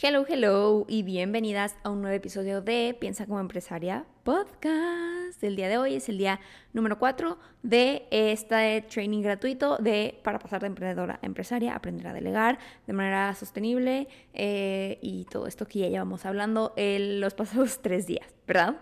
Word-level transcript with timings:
Hello, 0.00 0.24
hello 0.28 0.84
y 0.86 1.02
bienvenidas 1.02 1.76
a 1.82 1.90
un 1.90 2.02
nuevo 2.02 2.14
episodio 2.14 2.62
de 2.62 2.96
Piensa 3.00 3.26
como 3.26 3.40
empresaria 3.40 4.04
podcast. 4.22 5.42
El 5.42 5.56
día 5.56 5.68
de 5.68 5.76
hoy 5.76 5.96
es 5.96 6.08
el 6.08 6.18
día 6.18 6.38
número 6.72 7.00
4 7.00 7.36
de 7.64 8.06
este 8.12 8.82
training 8.82 9.22
gratuito 9.22 9.76
de 9.78 10.20
para 10.22 10.38
pasar 10.38 10.60
de 10.60 10.68
emprendedora 10.68 11.18
a 11.20 11.26
empresaria, 11.26 11.74
aprender 11.74 12.06
a 12.06 12.12
delegar 12.12 12.60
de 12.86 12.92
manera 12.92 13.34
sostenible 13.34 14.06
eh, 14.34 15.00
y 15.02 15.24
todo 15.24 15.48
esto 15.48 15.66
que 15.66 15.80
ya 15.80 15.88
llevamos 15.88 16.24
hablando 16.26 16.74
en 16.76 17.20
los 17.20 17.34
pasados 17.34 17.78
tres 17.82 18.06
días, 18.06 18.28
¿verdad? 18.46 18.76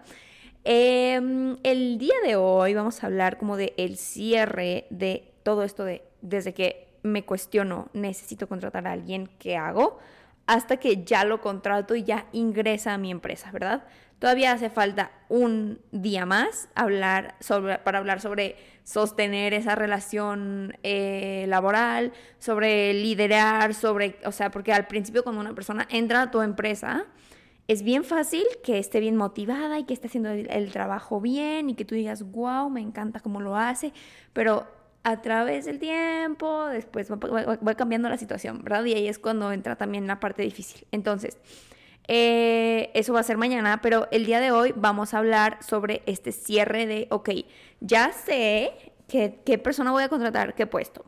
Em, 0.64 1.56
el 1.62 1.96
día 1.96 2.16
de 2.26 2.36
hoy 2.36 2.74
vamos 2.74 3.02
a 3.02 3.06
hablar 3.06 3.38
como 3.38 3.56
de 3.56 3.72
el 3.78 3.96
cierre 3.96 4.86
de 4.90 5.32
todo 5.44 5.62
esto 5.62 5.82
de 5.82 6.02
desde 6.20 6.52
que 6.52 6.88
me 7.02 7.24
cuestiono, 7.24 7.88
necesito 7.94 8.48
contratar 8.48 8.86
a 8.86 8.92
alguien, 8.92 9.30
¿qué 9.38 9.56
hago? 9.56 9.98
Hasta 10.46 10.76
que 10.76 11.04
ya 11.04 11.24
lo 11.24 11.40
contrato 11.40 11.94
y 11.94 12.04
ya 12.04 12.26
ingresa 12.32 12.94
a 12.94 12.98
mi 12.98 13.10
empresa, 13.10 13.50
¿verdad? 13.50 13.84
Todavía 14.18 14.52
hace 14.52 14.70
falta 14.70 15.10
un 15.28 15.80
día 15.92 16.24
más 16.24 16.68
hablar 16.74 17.34
para 17.84 17.98
hablar 17.98 18.20
sobre 18.20 18.56
sostener 18.82 19.52
esa 19.52 19.74
relación 19.74 20.78
eh, 20.82 21.44
laboral, 21.48 22.12
sobre 22.38 22.94
liderar, 22.94 23.74
sobre, 23.74 24.18
o 24.24 24.32
sea, 24.32 24.50
porque 24.50 24.72
al 24.72 24.86
principio 24.86 25.22
cuando 25.22 25.40
una 25.40 25.54
persona 25.54 25.86
entra 25.90 26.22
a 26.22 26.30
tu 26.30 26.40
empresa, 26.40 27.04
es 27.68 27.82
bien 27.82 28.04
fácil 28.04 28.44
que 28.62 28.78
esté 28.78 29.00
bien 29.00 29.16
motivada 29.16 29.78
y 29.78 29.84
que 29.84 29.92
esté 29.92 30.06
haciendo 30.06 30.30
el 30.30 30.70
trabajo 30.70 31.20
bien 31.20 31.68
y 31.68 31.74
que 31.74 31.84
tú 31.84 31.94
digas, 31.94 32.22
wow, 32.30 32.70
me 32.70 32.80
encanta 32.80 33.20
cómo 33.20 33.40
lo 33.40 33.56
hace, 33.56 33.92
pero 34.32 34.66
a 35.06 35.22
través 35.22 35.66
del 35.66 35.78
tiempo, 35.78 36.66
después 36.66 37.08
va, 37.12 37.74
cambiando 37.76 38.08
la 38.08 38.18
situación, 38.18 38.64
¿verdad? 38.64 38.84
Y 38.86 38.94
ahí 38.94 39.06
es 39.06 39.20
cuando 39.20 39.52
entra 39.52 39.76
también 39.76 40.08
la 40.08 40.18
parte 40.18 40.42
difícil. 40.42 40.84
Entonces, 40.90 41.38
eh, 42.08 42.90
eso 42.92 43.12
va 43.12 43.20
a 43.20 43.22
ser 43.22 43.36
mañana, 43.36 43.80
pero 43.80 44.08
el 44.10 44.26
día 44.26 44.40
de 44.40 44.50
hoy 44.50 44.74
vamos 44.74 45.14
a 45.14 45.18
hablar 45.18 45.58
sobre 45.62 46.02
este 46.06 46.32
cierre 46.32 46.86
de, 46.86 47.06
ok, 47.12 47.30
ya 47.78 48.10
sé 48.10 48.72
que, 49.06 49.42
qué 49.46 49.58
persona 49.58 49.92
voy 49.92 50.02
a 50.02 50.08
contratar, 50.08 50.56
qué 50.56 50.66
puesto. 50.66 51.04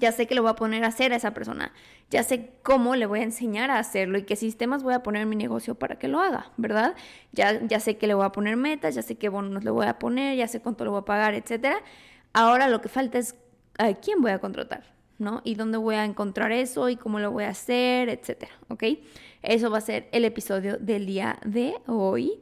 Ya 0.00 0.10
sé 0.10 0.26
que 0.26 0.34
lo 0.34 0.42
voy 0.42 0.50
a 0.50 0.56
poner 0.56 0.82
a 0.82 0.88
hacer 0.88 1.12
a 1.12 1.16
esa 1.16 1.32
persona. 1.32 1.72
Ya 2.10 2.24
sé 2.24 2.50
cómo 2.64 2.96
le 2.96 3.06
voy 3.06 3.20
a 3.20 3.22
enseñar 3.22 3.70
a 3.70 3.78
hacerlo 3.78 4.18
y 4.18 4.24
qué 4.24 4.34
sistemas 4.34 4.82
voy 4.82 4.94
a 4.94 5.04
poner 5.04 5.22
en 5.22 5.28
mi 5.28 5.36
negocio 5.36 5.76
para 5.76 6.00
que 6.00 6.08
lo 6.08 6.18
haga, 6.18 6.50
¿verdad? 6.56 6.96
Ya, 7.30 7.64
ya 7.64 7.78
sé 7.78 7.96
que 7.96 8.08
le 8.08 8.14
voy 8.14 8.24
a 8.24 8.32
poner 8.32 8.56
metas, 8.56 8.96
ya 8.96 9.02
sé 9.02 9.18
qué 9.18 9.28
bonos 9.28 9.62
le 9.62 9.70
voy 9.70 9.86
a 9.86 10.00
poner, 10.00 10.36
ya 10.36 10.48
sé 10.48 10.60
cuánto 10.60 10.82
le 10.82 10.90
voy 10.90 10.98
a 10.98 11.04
pagar, 11.04 11.34
etcétera. 11.34 11.80
Ahora 12.32 12.68
lo 12.68 12.80
que 12.80 12.88
falta 12.88 13.18
es 13.18 13.34
a 13.78 13.92
quién 13.94 14.20
voy 14.20 14.30
a 14.30 14.38
contratar, 14.38 14.84
¿no? 15.18 15.40
Y 15.44 15.54
dónde 15.54 15.78
voy 15.78 15.96
a 15.96 16.04
encontrar 16.04 16.52
eso 16.52 16.88
y 16.88 16.96
cómo 16.96 17.18
lo 17.18 17.30
voy 17.30 17.44
a 17.44 17.50
hacer, 17.50 18.08
etcétera, 18.08 18.52
¿ok? 18.68 18.84
Eso 19.42 19.70
va 19.70 19.78
a 19.78 19.82
ser 19.82 20.08
el 20.12 20.24
episodio 20.24 20.76
del 20.76 21.06
día 21.06 21.38
de 21.44 21.74
hoy. 21.86 22.40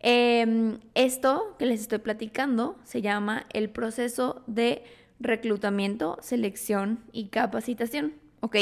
Em, 0.00 0.78
esto 0.94 1.56
que 1.58 1.66
les 1.66 1.80
estoy 1.80 1.98
platicando 1.98 2.76
se 2.84 3.02
llama 3.02 3.46
el 3.52 3.70
proceso 3.70 4.42
de 4.46 4.82
reclutamiento, 5.20 6.18
selección 6.22 7.00
y 7.12 7.26
capacitación, 7.26 8.14
¿ok? 8.40 8.56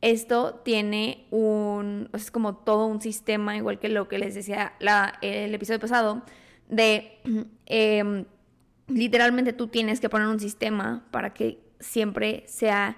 Esto 0.00 0.60
tiene 0.64 1.26
un, 1.30 2.10
es 2.12 2.30
como 2.30 2.56
todo 2.56 2.86
un 2.86 3.00
sistema, 3.00 3.56
igual 3.56 3.78
que 3.78 3.88
lo 3.88 4.08
que 4.08 4.18
les 4.18 4.34
decía 4.34 4.74
la, 4.80 5.14
el 5.22 5.54
episodio 5.54 5.80
pasado, 5.80 6.22
de 6.68 7.20
eh, 7.66 8.24
literalmente 8.88 9.52
tú 9.52 9.68
tienes 9.68 10.00
que 10.00 10.08
poner 10.08 10.28
un 10.28 10.40
sistema 10.40 11.04
para 11.10 11.34
que 11.34 11.58
siempre 11.80 12.44
sea, 12.46 12.96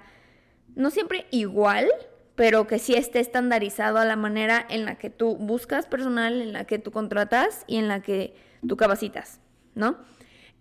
no 0.74 0.90
siempre 0.90 1.26
igual, 1.30 1.88
pero 2.34 2.66
que 2.66 2.78
sí 2.78 2.94
esté 2.94 3.20
estandarizado 3.20 3.98
a 3.98 4.04
la 4.04 4.16
manera 4.16 4.64
en 4.68 4.84
la 4.84 4.96
que 4.96 5.10
tú 5.10 5.36
buscas 5.36 5.86
personal, 5.86 6.42
en 6.42 6.52
la 6.52 6.64
que 6.64 6.78
tú 6.78 6.90
contratas 6.92 7.64
y 7.66 7.76
en 7.76 7.88
la 7.88 8.02
que 8.02 8.34
tú 8.66 8.76
capacitas, 8.76 9.40
¿no? 9.74 9.96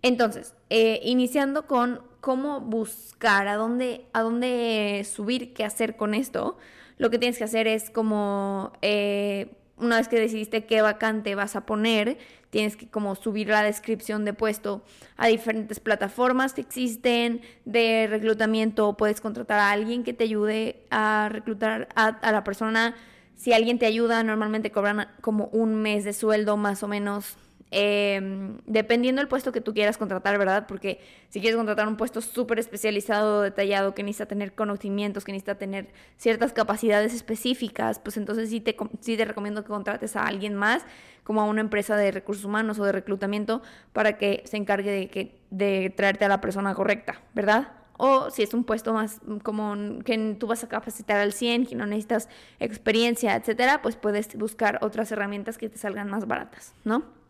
Entonces, 0.02 0.54
eh, 0.70 1.00
iniciando 1.02 1.66
con 1.66 2.02
cómo 2.20 2.60
buscar, 2.60 3.46
a 3.48 3.56
dónde, 3.56 4.06
a 4.12 4.22
dónde 4.22 5.06
subir, 5.08 5.52
qué 5.52 5.64
hacer 5.64 5.96
con 5.96 6.14
esto, 6.14 6.56
lo 6.98 7.10
que 7.10 7.18
tienes 7.18 7.38
que 7.38 7.44
hacer 7.44 7.68
es 7.68 7.90
como 7.90 8.72
eh, 8.82 9.52
una 9.76 9.98
vez 9.98 10.08
que 10.08 10.18
decidiste 10.18 10.64
qué 10.64 10.82
vacante 10.82 11.34
vas 11.34 11.56
a 11.56 11.66
poner, 11.66 12.18
tienes 12.56 12.74
que 12.74 12.88
como 12.88 13.14
subir 13.16 13.48
la 13.48 13.62
descripción 13.62 14.24
de 14.24 14.32
puesto 14.32 14.82
a 15.18 15.26
diferentes 15.26 15.78
plataformas 15.78 16.54
que 16.54 16.62
existen 16.62 17.42
de 17.66 18.06
reclutamiento, 18.08 18.96
puedes 18.96 19.20
contratar 19.20 19.58
a 19.58 19.72
alguien 19.72 20.04
que 20.04 20.14
te 20.14 20.24
ayude 20.24 20.86
a 20.90 21.28
reclutar 21.30 21.86
a, 21.94 22.06
a 22.06 22.32
la 22.32 22.44
persona. 22.44 22.94
Si 23.34 23.52
alguien 23.52 23.78
te 23.78 23.84
ayuda, 23.84 24.22
normalmente 24.22 24.70
cobran 24.70 25.06
como 25.20 25.48
un 25.48 25.74
mes 25.74 26.04
de 26.04 26.14
sueldo 26.14 26.56
más 26.56 26.82
o 26.82 26.88
menos 26.88 27.36
Em, 27.72 28.58
dependiendo 28.64 29.20
del 29.20 29.28
puesto 29.28 29.50
que 29.50 29.60
tú 29.60 29.74
quieras 29.74 29.98
contratar, 29.98 30.38
¿verdad? 30.38 30.66
Porque 30.68 31.00
si 31.28 31.40
quieres 31.40 31.56
contratar 31.56 31.88
un 31.88 31.96
puesto 31.96 32.20
súper 32.20 32.60
especializado, 32.60 33.42
detallado, 33.42 33.92
que 33.92 34.04
necesita 34.04 34.26
tener 34.26 34.54
conocimientos, 34.54 35.24
que 35.24 35.32
necesita 35.32 35.56
tener 35.56 35.88
ciertas 36.16 36.52
capacidades 36.52 37.12
específicas, 37.12 37.98
pues 37.98 38.16
entonces 38.16 38.50
sí 38.50 38.60
te, 38.60 38.76
sí 39.00 39.16
te 39.16 39.24
recomiendo 39.24 39.62
que 39.62 39.68
contrates 39.68 40.14
a 40.14 40.26
alguien 40.26 40.54
más, 40.54 40.84
como 41.24 41.40
a 41.40 41.44
una 41.44 41.60
empresa 41.60 41.96
de 41.96 42.12
recursos 42.12 42.44
humanos 42.44 42.78
o 42.78 42.84
de 42.84 42.92
reclutamiento, 42.92 43.62
para 43.92 44.16
que 44.16 44.42
se 44.46 44.56
encargue 44.56 44.92
de, 44.92 45.08
que, 45.08 45.40
de 45.50 45.92
traerte 45.94 46.24
a 46.24 46.28
la 46.28 46.40
persona 46.40 46.72
correcta, 46.74 47.20
¿verdad? 47.34 47.72
O 47.98 48.30
si 48.30 48.42
es 48.42 48.54
un 48.54 48.62
puesto 48.62 48.92
más 48.92 49.20
como 49.42 49.74
que 50.04 50.36
tú 50.38 50.46
vas 50.46 50.62
a 50.62 50.68
capacitar 50.68 51.18
al 51.18 51.32
100, 51.32 51.66
que 51.66 51.74
no 51.74 51.86
necesitas 51.86 52.28
experiencia, 52.60 53.34
etcétera, 53.34 53.82
pues 53.82 53.96
puedes 53.96 54.36
buscar 54.36 54.78
otras 54.82 55.10
herramientas 55.10 55.58
que 55.58 55.68
te 55.68 55.78
salgan 55.78 56.08
más 56.08 56.28
baratas, 56.28 56.74
¿no? 56.84 57.25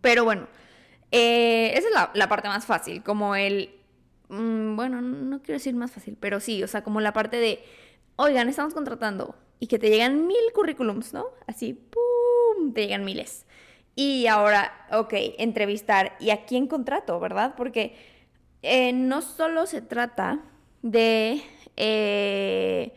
Pero 0.00 0.24
bueno, 0.24 0.46
eh, 1.12 1.72
esa 1.74 1.88
es 1.88 1.94
la, 2.14 2.28
parte 2.28 2.48
más 2.48 2.66
fácil, 2.66 3.02
como 3.02 3.34
el, 3.34 3.74
mm, 4.28 4.76
bueno, 4.76 5.00
no 5.00 5.40
quiero 5.40 5.54
decir 5.54 5.74
más 5.74 5.90
fácil, 5.90 6.16
pero 6.18 6.40
sí, 6.40 6.62
o 6.62 6.68
sea, 6.68 6.82
como 6.82 7.00
la 7.00 7.12
parte 7.12 7.36
de, 7.38 7.62
oigan, 8.16 8.48
estamos 8.48 8.74
contratando 8.74 9.34
y 9.58 9.66
que 9.66 9.78
te 9.78 9.90
llegan 9.90 10.26
mil 10.26 10.52
currículums, 10.54 11.12
¿no? 11.12 11.26
Así, 11.46 11.74
¡pum!, 11.74 12.72
te 12.72 12.82
llegan 12.82 13.04
miles. 13.04 13.46
Y 13.94 14.26
ahora, 14.28 14.86
ok, 14.92 15.12
entrevistar, 15.38 16.16
¿y 16.20 16.30
a 16.30 16.44
quién 16.46 16.66
contrato, 16.66 17.18
verdad? 17.20 17.54
Porque 17.56 17.96
eh, 18.62 18.92
no 18.92 19.22
solo 19.22 19.66
se 19.66 19.82
trata 19.82 20.40
de... 20.82 21.42
Eh, 21.76 22.94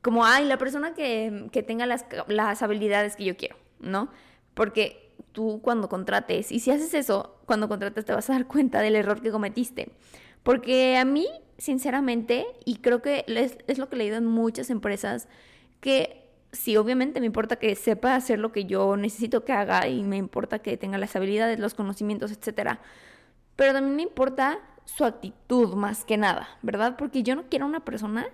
como, 0.00 0.24
ay, 0.24 0.44
la 0.44 0.58
persona 0.58 0.94
que, 0.94 1.48
que 1.52 1.62
tenga 1.62 1.84
las, 1.84 2.06
las 2.28 2.62
habilidades 2.62 3.16
que 3.16 3.24
yo 3.24 3.36
quiero, 3.36 3.56
¿no? 3.80 4.10
Porque 4.54 5.07
tú 5.38 5.60
cuando 5.62 5.88
contrates. 5.88 6.50
Y 6.50 6.58
si 6.58 6.72
haces 6.72 6.92
eso, 6.94 7.36
cuando 7.46 7.68
contrates 7.68 8.04
te 8.04 8.12
vas 8.12 8.28
a 8.28 8.32
dar 8.32 8.48
cuenta 8.48 8.80
del 8.80 8.96
error 8.96 9.22
que 9.22 9.30
cometiste. 9.30 9.92
Porque 10.42 10.96
a 10.96 11.04
mí, 11.04 11.28
sinceramente, 11.58 12.44
y 12.64 12.78
creo 12.78 13.02
que 13.02 13.24
es, 13.28 13.78
lo 13.78 13.88
que 13.88 13.94
he 13.94 13.98
leído 13.98 14.16
en 14.16 14.26
muchas 14.26 14.68
empresas, 14.68 15.28
que 15.80 16.28
sí, 16.50 16.76
obviamente 16.76 17.20
me 17.20 17.26
importa 17.26 17.54
que 17.54 17.76
sepa 17.76 18.16
hacer 18.16 18.40
lo 18.40 18.50
que 18.50 18.64
yo 18.64 18.96
necesito 18.96 19.44
que 19.44 19.52
haga 19.52 19.86
y 19.86 20.02
me 20.02 20.16
importa 20.16 20.58
que 20.58 20.76
tenga 20.76 20.98
las 20.98 21.14
habilidades, 21.14 21.60
los 21.60 21.74
conocimientos, 21.74 22.32
etcétera. 22.32 22.80
Pero 23.54 23.72
también 23.72 23.94
me 23.94 24.02
importa 24.02 24.58
su 24.86 25.04
actitud 25.04 25.74
más 25.74 26.04
que 26.04 26.16
nada, 26.16 26.48
¿verdad? 26.62 26.96
Porque 26.98 27.22
yo 27.22 27.36
no 27.36 27.44
quiero 27.48 27.64
una 27.64 27.84
persona 27.84 28.26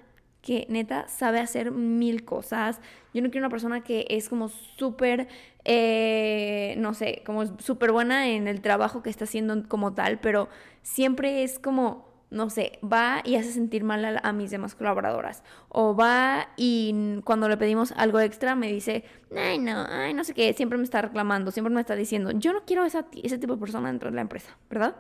que 0.45 0.67
neta 0.69 1.09
sabe 1.09 1.41
hacer 1.41 1.71
mil 1.71 2.27
cosas. 2.27 2.79
Yo 3.15 3.23
no 3.23 3.31
quiero 3.31 3.47
una 3.47 3.51
persona 3.51 3.83
que 3.83 4.07
es 4.11 4.29
como 4.29 4.51
súper, 4.51 5.27
eh, 5.65 6.75
no 6.77 6.93
sé, 6.93 7.23
como 7.25 7.59
súper 7.59 7.93
buena 7.93 8.29
en 8.29 8.47
el 8.47 8.61
trabajo 8.61 9.03
que 9.03 9.09
está 9.09 9.25
haciendo 9.25 9.67
como 9.69 9.95
tal, 9.95 10.21
pero 10.21 10.51
siempre 10.83 11.45
es 11.45 11.59
como, 11.59 12.07
no 12.31 12.51
sé, 12.51 12.79
va 12.85 13.23
y 13.25 13.37
hace 13.37 13.53
sentir 13.53 13.85
mal 13.85 14.21
a, 14.23 14.33
mis 14.35 14.51
demás 14.51 14.75
colaboradoras. 14.75 15.43
O 15.71 15.97
va 15.97 16.49
y 16.59 17.21
cuando 17.25 17.49
le 17.49 17.57
pedimos 17.57 17.93
algo 17.93 18.21
extra 18.21 18.55
me 18.55 18.71
dice, 18.71 19.03
ay, 19.35 19.59
no, 19.59 19.87
ay, 19.89 20.13
no 20.13 20.25
sé 20.25 20.35
qué, 20.35 20.53
siempre 20.53 20.77
me 20.77 20.85
está 20.85 21.01
reclamando, 21.01 21.53
siempre 21.53 21.73
me 21.73 21.81
está 21.81 21.97
diciendo, 21.97 22.33
yo 22.33 22.53
no 22.53 22.67
quiero 22.67 22.85
esa, 22.85 23.07
ese 23.23 23.39
tipo 23.39 23.55
de 23.55 23.61
persona 23.61 23.89
dentro 23.89 24.11
de 24.11 24.17
la 24.17 24.21
empresa, 24.21 24.59
¿verdad? 24.69 24.95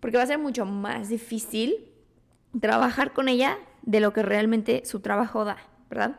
Porque 0.00 0.16
va 0.16 0.22
a 0.22 0.26
ser 0.26 0.38
mucho 0.38 0.64
más 0.64 1.10
difícil 1.10 1.84
trabajar 2.58 3.12
con 3.12 3.28
ella 3.28 3.58
de 3.86 4.00
lo 4.00 4.12
que 4.12 4.22
realmente 4.22 4.82
su 4.84 5.00
trabajo 5.00 5.44
da, 5.44 5.56
¿verdad? 5.88 6.18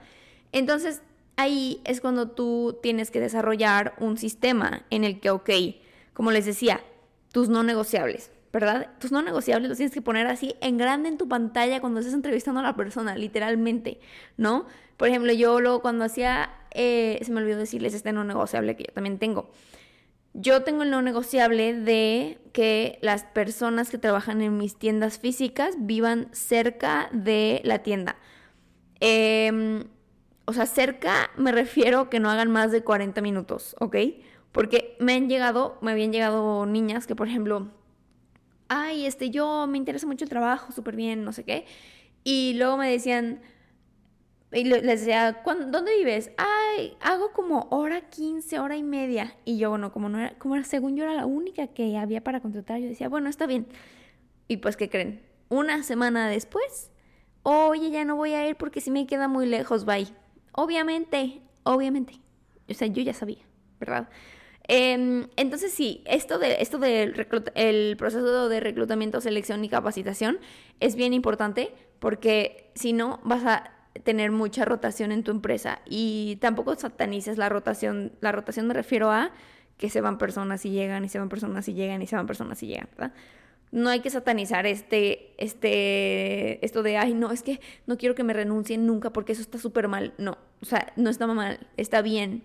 Entonces, 0.51 1.01
ahí 1.35 1.81
es 1.85 2.01
cuando 2.01 2.29
tú 2.29 2.79
tienes 2.81 3.11
que 3.11 3.19
desarrollar 3.19 3.93
un 3.99 4.17
sistema 4.17 4.83
en 4.89 5.03
el 5.03 5.19
que, 5.19 5.29
ok, 5.29 5.49
como 6.13 6.31
les 6.31 6.45
decía, 6.45 6.81
tus 7.31 7.49
no 7.49 7.61
negociables, 7.61 8.31
¿verdad? 8.51 8.89
Tus 8.99 9.11
no 9.11 9.21
negociables 9.21 9.69
los 9.69 9.77
tienes 9.77 9.93
que 9.93 10.01
poner 10.01 10.27
así 10.27 10.55
en 10.61 10.77
grande 10.77 11.09
en 11.09 11.17
tu 11.17 11.27
pantalla 11.27 11.79
cuando 11.79 11.99
estés 11.99 12.15
entrevistando 12.15 12.61
a 12.61 12.63
la 12.63 12.75
persona, 12.75 13.15
literalmente, 13.15 13.99
¿no? 14.37 14.65
Por 14.97 15.09
ejemplo, 15.09 15.31
yo 15.33 15.59
luego 15.61 15.81
cuando 15.81 16.05
hacía, 16.05 16.49
eh, 16.71 17.19
se 17.21 17.31
me 17.31 17.41
olvidó 17.41 17.59
decirles 17.59 17.93
este 17.93 18.13
no 18.13 18.23
negociable 18.23 18.75
que 18.75 18.85
yo 18.85 18.93
también 18.93 19.19
tengo. 19.19 19.51
Yo 20.39 20.61
tengo 20.61 20.83
el 20.83 20.91
no 20.91 21.01
negociable 21.01 21.73
de 21.73 22.37
que 22.53 22.99
las 23.01 23.23
personas 23.23 23.89
que 23.89 23.97
trabajan 23.97 24.43
en 24.43 24.55
mis 24.55 24.77
tiendas 24.77 25.17
físicas 25.17 25.73
vivan 25.79 26.29
cerca 26.31 27.09
de 27.11 27.59
la 27.63 27.79
tienda. 27.79 28.17
Em, 28.99 29.85
o 30.45 30.53
sea, 30.53 30.67
cerca 30.67 31.31
me 31.37 31.51
refiero 31.51 32.11
que 32.11 32.19
no 32.19 32.29
hagan 32.29 32.51
más 32.51 32.71
de 32.71 32.83
40 32.83 33.19
minutos, 33.21 33.75
¿ok? 33.79 33.95
Porque 34.51 34.95
me 34.99 35.15
han 35.15 35.27
llegado, 35.27 35.79
me 35.81 35.89
habían 35.89 36.11
llegado 36.11 36.67
niñas 36.67 37.07
que, 37.07 37.15
por 37.15 37.27
ejemplo, 37.27 37.71
ay, 38.67 39.07
este, 39.07 39.31
yo 39.31 39.65
me 39.65 39.79
interesa 39.79 40.05
mucho 40.05 40.25
el 40.25 40.29
trabajo, 40.29 40.71
súper 40.71 40.95
bien, 40.95 41.23
no 41.23 41.33
sé 41.33 41.45
qué. 41.45 41.65
Y 42.23 42.53
luego 42.57 42.77
me 42.77 42.91
decían, 42.91 43.41
y 44.51 44.63
les 44.63 44.83
decía, 44.83 45.43
¿dónde 45.45 45.97
vives? 45.97 46.31
Ay, 46.37 46.95
hago 47.01 47.31
como 47.33 47.67
hora 47.69 48.01
15, 48.09 48.59
hora 48.59 48.77
y 48.77 48.83
media. 48.83 49.35
Y 49.43 49.57
yo, 49.57 49.69
bueno, 49.71 49.91
como 49.91 50.07
no 50.07 50.19
era, 50.19 50.37
como 50.37 50.55
era, 50.55 50.63
según 50.63 50.95
yo 50.95 51.03
era 51.03 51.13
la 51.13 51.25
única 51.25 51.67
que 51.67 51.97
había 51.97 52.23
para 52.23 52.39
contratar, 52.39 52.79
yo 52.79 52.87
decía, 52.87 53.09
bueno, 53.09 53.29
está 53.29 53.45
bien. 53.45 53.67
Y 54.47 54.57
pues, 54.57 54.77
¿qué 54.77 54.89
creen? 54.89 55.21
Una 55.49 55.83
semana 55.83 56.29
después, 56.29 56.91
oye, 57.43 57.89
ya 57.91 58.05
no 58.05 58.15
voy 58.15 58.33
a 58.33 58.47
ir 58.47 58.55
porque 58.55 58.79
si 58.79 58.89
me 58.89 59.05
queda 59.05 59.27
muy 59.27 59.47
lejos, 59.47 59.83
bye. 59.83 60.07
Obviamente, 60.53 61.41
obviamente. 61.63 62.21
O 62.69 62.73
sea, 62.73 62.87
yo 62.87 63.01
ya 63.01 63.13
sabía, 63.13 63.45
¿verdad? 63.79 64.09
Em, 64.69 65.27
entonces 65.37 65.71
sí, 65.71 66.03
esto 66.05 66.39
de 66.39 66.61
esto 66.61 66.77
del 66.77 67.27
el 67.55 67.95
proceso 67.97 68.49
de 68.49 68.59
reclutamiento, 68.59 69.21
selección 69.21 69.63
y 69.63 69.69
capacitación 69.69 70.39
es 70.81 70.95
bien 70.95 71.13
importante 71.13 71.73
porque 71.99 72.71
si 72.75 72.91
no 72.91 73.21
vas 73.23 73.45
a 73.45 73.76
tener 74.03 74.31
mucha 74.31 74.65
rotación 74.65 75.11
en 75.11 75.23
tu 75.23 75.31
empresa 75.31 75.79
y 75.85 76.37
tampoco 76.41 76.75
satanices 76.75 77.37
la 77.37 77.49
rotación. 77.49 78.11
La 78.21 78.31
rotación 78.31 78.67
me 78.67 78.73
refiero 78.73 79.11
a 79.11 79.31
que 79.77 79.89
se 79.89 80.01
van 80.01 80.17
personas 80.17 80.65
y 80.65 80.71
llegan 80.71 81.05
y 81.05 81.09
se 81.09 81.19
van 81.19 81.29
personas 81.29 81.67
y 81.67 81.73
llegan 81.73 82.01
y 82.01 82.07
se 82.07 82.15
van 82.15 82.27
personas 82.27 82.61
y 82.63 82.67
llegan, 82.67 82.89
¿verdad? 82.97 83.13
No 83.71 83.89
hay 83.89 83.99
que 83.99 84.09
satanizar 84.09 84.65
este, 84.65 85.33
este, 85.37 86.63
esto 86.65 86.83
de, 86.83 86.97
ay, 86.97 87.13
no, 87.13 87.31
es 87.31 87.43
que 87.43 87.59
no 87.85 87.97
quiero 87.97 88.15
que 88.15 88.23
me 88.23 88.33
renuncien 88.33 88.85
nunca 88.85 89.11
porque 89.11 89.33
eso 89.33 89.41
está 89.41 89.57
súper 89.57 89.87
mal. 89.87 90.13
No, 90.17 90.37
o 90.61 90.65
sea, 90.65 90.93
no 90.95 91.09
está 91.09 91.27
mal, 91.27 91.59
está 91.75 92.01
bien, 92.01 92.43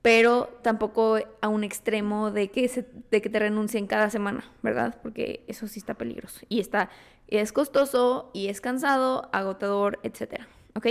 pero 0.00 0.58
tampoco 0.62 1.18
a 1.40 1.48
un 1.48 1.62
extremo 1.62 2.30
de 2.30 2.50
que, 2.50 2.66
se, 2.68 2.86
de 3.10 3.22
que 3.22 3.28
te 3.28 3.38
renuncien 3.38 3.86
cada 3.86 4.10
semana, 4.10 4.50
¿verdad? 4.62 4.98
Porque 5.02 5.44
eso 5.46 5.68
sí 5.68 5.78
está 5.78 5.94
peligroso 5.94 6.40
y 6.48 6.60
está, 6.60 6.90
es 7.28 7.52
costoso 7.52 8.30
y 8.34 8.48
es 8.48 8.60
cansado, 8.60 9.28
agotador, 9.32 10.00
etcétera. 10.02 10.48
¿Ok? 10.74 10.86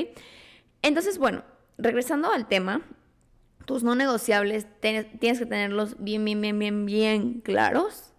Entonces, 0.81 1.17
bueno, 1.17 1.43
regresando 1.77 2.31
al 2.31 2.47
tema, 2.47 2.81
tus 3.65 3.83
no 3.83 3.95
negociables 3.95 4.67
tienes 4.79 5.39
que 5.39 5.45
tenerlos 5.45 5.95
bien, 5.99 6.25
bien, 6.25 6.41
bien, 6.41 6.59
bien, 6.59 6.85
bien 6.85 7.41
claros. 7.41 8.13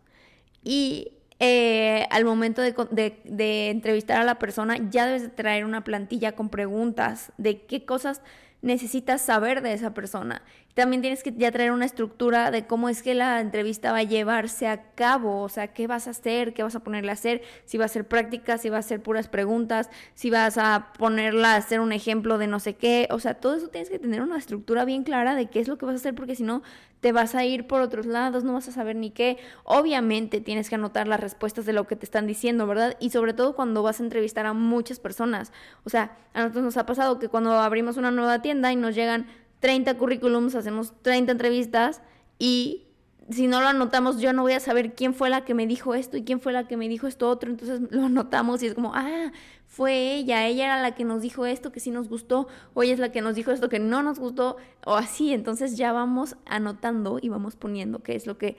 Y 0.63 1.13
eh, 1.41 2.07
al 2.11 2.25
momento 2.25 2.63
de, 2.63 3.21
de, 3.25 3.71
entrevistar 3.71 4.21
a 4.21 4.25
la 4.25 4.39
persona, 4.39 4.77
ya 4.91 5.07
debes 5.07 5.23
de 5.23 5.29
traer 5.29 5.65
una 5.65 5.83
plantilla 5.83 6.33
con 6.33 6.51
preguntas 6.51 7.33
de 7.37 7.63
qué 7.63 7.85
cosas 7.85 8.23
necesitas 8.63 9.21
saber 9.21 9.61
de 9.61 9.73
esa 9.73 9.93
persona. 9.93 10.43
También 10.75 11.03
tienes 11.03 11.23
que 11.23 11.35
ya 11.37 11.53
traer 11.53 11.73
una 11.73 11.85
estructura 11.85 12.51
de 12.51 12.67
cómo 12.67 12.89
es 12.89 13.03
que 13.03 13.15
la 13.15 13.41
entrevista 13.41 13.93
va 13.93 13.99
a 13.99 14.03
llevarse 14.05 14.69
a 14.69 14.95
cabo, 14.95 15.43
o 15.43 15.49
sea, 15.51 15.69
qué 15.69 15.87
vas 15.87 16.07
a 16.07 16.11
hacer, 16.11 16.55
qué 16.55 16.63
vas 16.63 16.75
a 16.75 16.81
ponerle 16.81 17.11
a 17.11 17.15
hacer, 17.15 17.43
si 17.67 17.77
va 17.77 17.85
a 17.85 17.89
ser 17.89 18.09
práctica, 18.09 18.57
si 18.57 18.71
va 18.71 18.79
a 18.79 18.83
ser 18.83 19.03
puras 19.03 19.29
preguntas, 19.29 19.91
si 20.15 20.31
vas 20.31 20.57
a 20.57 20.93
ponerla 20.99 21.55
a 21.55 21.57
hacer 21.57 21.81
un 21.81 21.93
ejemplo 21.93 22.39
de 22.39 22.47
no 22.47 22.61
sé 22.61 22.75
qué, 22.75 23.09
o 23.11 23.19
sea, 23.19 23.35
todo 23.35 23.57
eso 23.57 23.69
tienes 23.69 23.91
que 23.91 23.99
tener 23.99 24.23
una 24.23 24.39
estructura 24.39 24.85
bien 24.87 25.03
clara 25.03 25.35
de 25.35 25.51
qué 25.51 25.61
es 25.61 25.69
lo 25.69 25.77
que 25.77 25.85
vas 25.85 25.95
a 25.95 25.97
hacer 25.97 26.15
porque 26.15 26.37
si 26.37 26.45
no 26.45 26.63
te 27.03 27.11
vas 27.11 27.35
a 27.35 27.45
ir 27.45 27.67
por 27.67 27.81
otros 27.81 28.07
lados, 28.07 28.45
no 28.45 28.53
vas 28.53 28.69
a 28.69 28.73
saber 28.73 28.95
ni 28.95 29.11
qué. 29.11 29.37
Obviamente 29.65 30.41
tienes 30.41 30.69
que 30.69 30.77
anotar 30.77 31.09
las 31.09 31.19
respuestas 31.19 31.67
de 31.67 31.73
lo 31.73 31.89
que 31.89 31.97
te 31.97 32.05
están 32.05 32.29
diciendo, 32.29 32.65
¿verdad? 32.69 32.97
Y 33.01 33.11
sobre 33.11 33.35
todo 33.35 33.57
cuando 33.57 33.83
vas 33.83 33.99
a 33.99 34.05
entrevistar 34.05 34.47
a 34.47 34.53
muchas 34.53 35.01
personas. 35.01 35.53
O 35.83 35.91
sea, 35.91 36.17
a 36.33 36.43
nosotros 36.43 36.63
nos 36.63 36.77
ha 36.77 36.87
pasado 36.87 37.19
que 37.19 37.29
cuando 37.29 37.59
abrimos 37.59 37.97
una 37.97 38.13
nueva 38.13 38.41
tienda 38.41 38.73
y 38.73 38.77
nos 38.77 38.95
llegan 38.95 39.27
30 39.59 39.99
currículums, 39.99 40.55
hacemos 40.55 40.93
30 41.03 41.33
entrevistas 41.33 42.03
y 42.39 42.85
si 43.31 43.49
no 43.49 43.61
lo 43.61 43.67
anotamos, 43.67 44.21
yo 44.21 44.33
no 44.33 44.43
voy 44.43 44.53
a 44.53 44.61
saber 44.61 44.95
quién 44.95 45.13
fue 45.13 45.29
la 45.29 45.45
que 45.45 45.55
me 45.55 45.67
dijo 45.67 45.97
esto 45.97 46.17
y 46.17 46.23
quién 46.23 46.41
fue 46.41 46.53
la 46.53 46.69
que 46.69 46.77
me 46.77 46.89
dijo 46.89 47.09
esto 47.09 47.29
otro. 47.29 47.51
Entonces 47.51 47.81
lo 47.91 48.05
anotamos 48.05 48.63
y 48.63 48.67
es 48.67 48.75
como, 48.75 48.95
ah, 48.95 49.33
fue 49.73 50.17
ella, 50.17 50.47
ella 50.47 50.67
era 50.67 50.83
la 50.83 50.95
que 50.95 51.03
nos 51.03 51.23
dijo 51.23 51.47
esto 51.47 51.73
que 51.73 51.81
sí 51.81 51.91
nos 51.91 52.11
gustó, 52.11 52.47
o 52.75 52.83
ella 52.83 52.93
es 52.93 52.99
la 52.99 53.11
que 53.11 53.23
nos 53.23 53.35
dijo 53.35 53.53
esto 53.53 53.71
que 53.71 53.79
no 53.79 54.03
nos 54.03 54.19
gustó, 54.19 54.59
o 54.85 54.97
así. 54.97 55.33
Entonces 55.33 55.79
ya 55.79 55.93
vamos 55.93 56.37
anotando 56.45 57.19
y 57.23 57.31
vamos 57.31 57.57
poniendo 57.57 58.03
qué 58.03 58.15
es 58.15 58.27
lo 58.27 58.37
que 58.37 58.59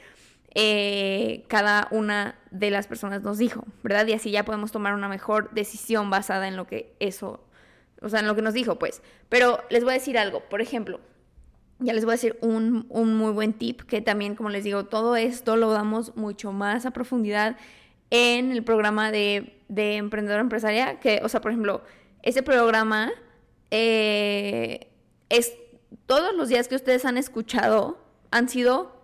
eh, 0.55 1.45
cada 1.49 1.87
una 1.91 2.39
de 2.49 2.71
las 2.71 2.87
personas 2.87 3.21
nos 3.21 3.37
dijo, 3.37 3.63
¿verdad? 3.83 4.07
Y 4.07 4.13
así 4.13 4.31
ya 4.31 4.43
podemos 4.43 4.71
tomar 4.71 4.95
una 4.95 5.07
mejor 5.07 5.51
decisión 5.51 6.09
basada 6.09 6.47
en 6.47 6.55
lo 6.55 6.65
que 6.65 6.95
eso, 6.99 7.43
o 8.01 8.09
sea, 8.09 8.21
en 8.21 8.25
lo 8.25 8.35
que 8.35 8.41
nos 8.41 8.55
dijo, 8.55 8.79
pues. 8.79 9.03
Pero 9.29 9.59
les 9.69 9.83
voy 9.83 9.91
a 9.91 9.99
decir 9.99 10.17
algo, 10.17 10.39
por 10.49 10.61
ejemplo, 10.61 10.99
ya 11.77 11.93
les 11.93 12.05
voy 12.05 12.13
a 12.13 12.15
decir 12.15 12.39
un, 12.41 12.87
un 12.89 13.15
muy 13.15 13.33
buen 13.33 13.53
tip, 13.53 13.81
que 13.81 14.01
también, 14.01 14.33
como 14.33 14.49
les 14.49 14.63
digo, 14.63 14.85
todo 14.85 15.15
esto 15.15 15.57
lo 15.57 15.69
damos 15.73 16.15
mucho 16.15 16.51
más 16.53 16.87
a 16.87 16.91
profundidad 16.91 17.55
en 18.09 18.51
el 18.51 18.63
programa 18.63 19.11
de, 19.11 19.62
de 19.73 19.95
Emprendedor 19.95 20.39
Empresaria, 20.39 20.99
que, 20.99 21.21
o 21.23 21.29
sea, 21.29 21.41
por 21.41 21.51
ejemplo, 21.51 21.81
ese 22.21 22.43
programa 22.43 23.11
eh, 23.71 24.91
es 25.29 25.53
todos 26.05 26.33
los 26.35 26.49
días 26.49 26.67
que 26.67 26.75
ustedes 26.75 27.05
han 27.05 27.17
escuchado 27.17 27.97
han 28.31 28.49
sido 28.49 28.95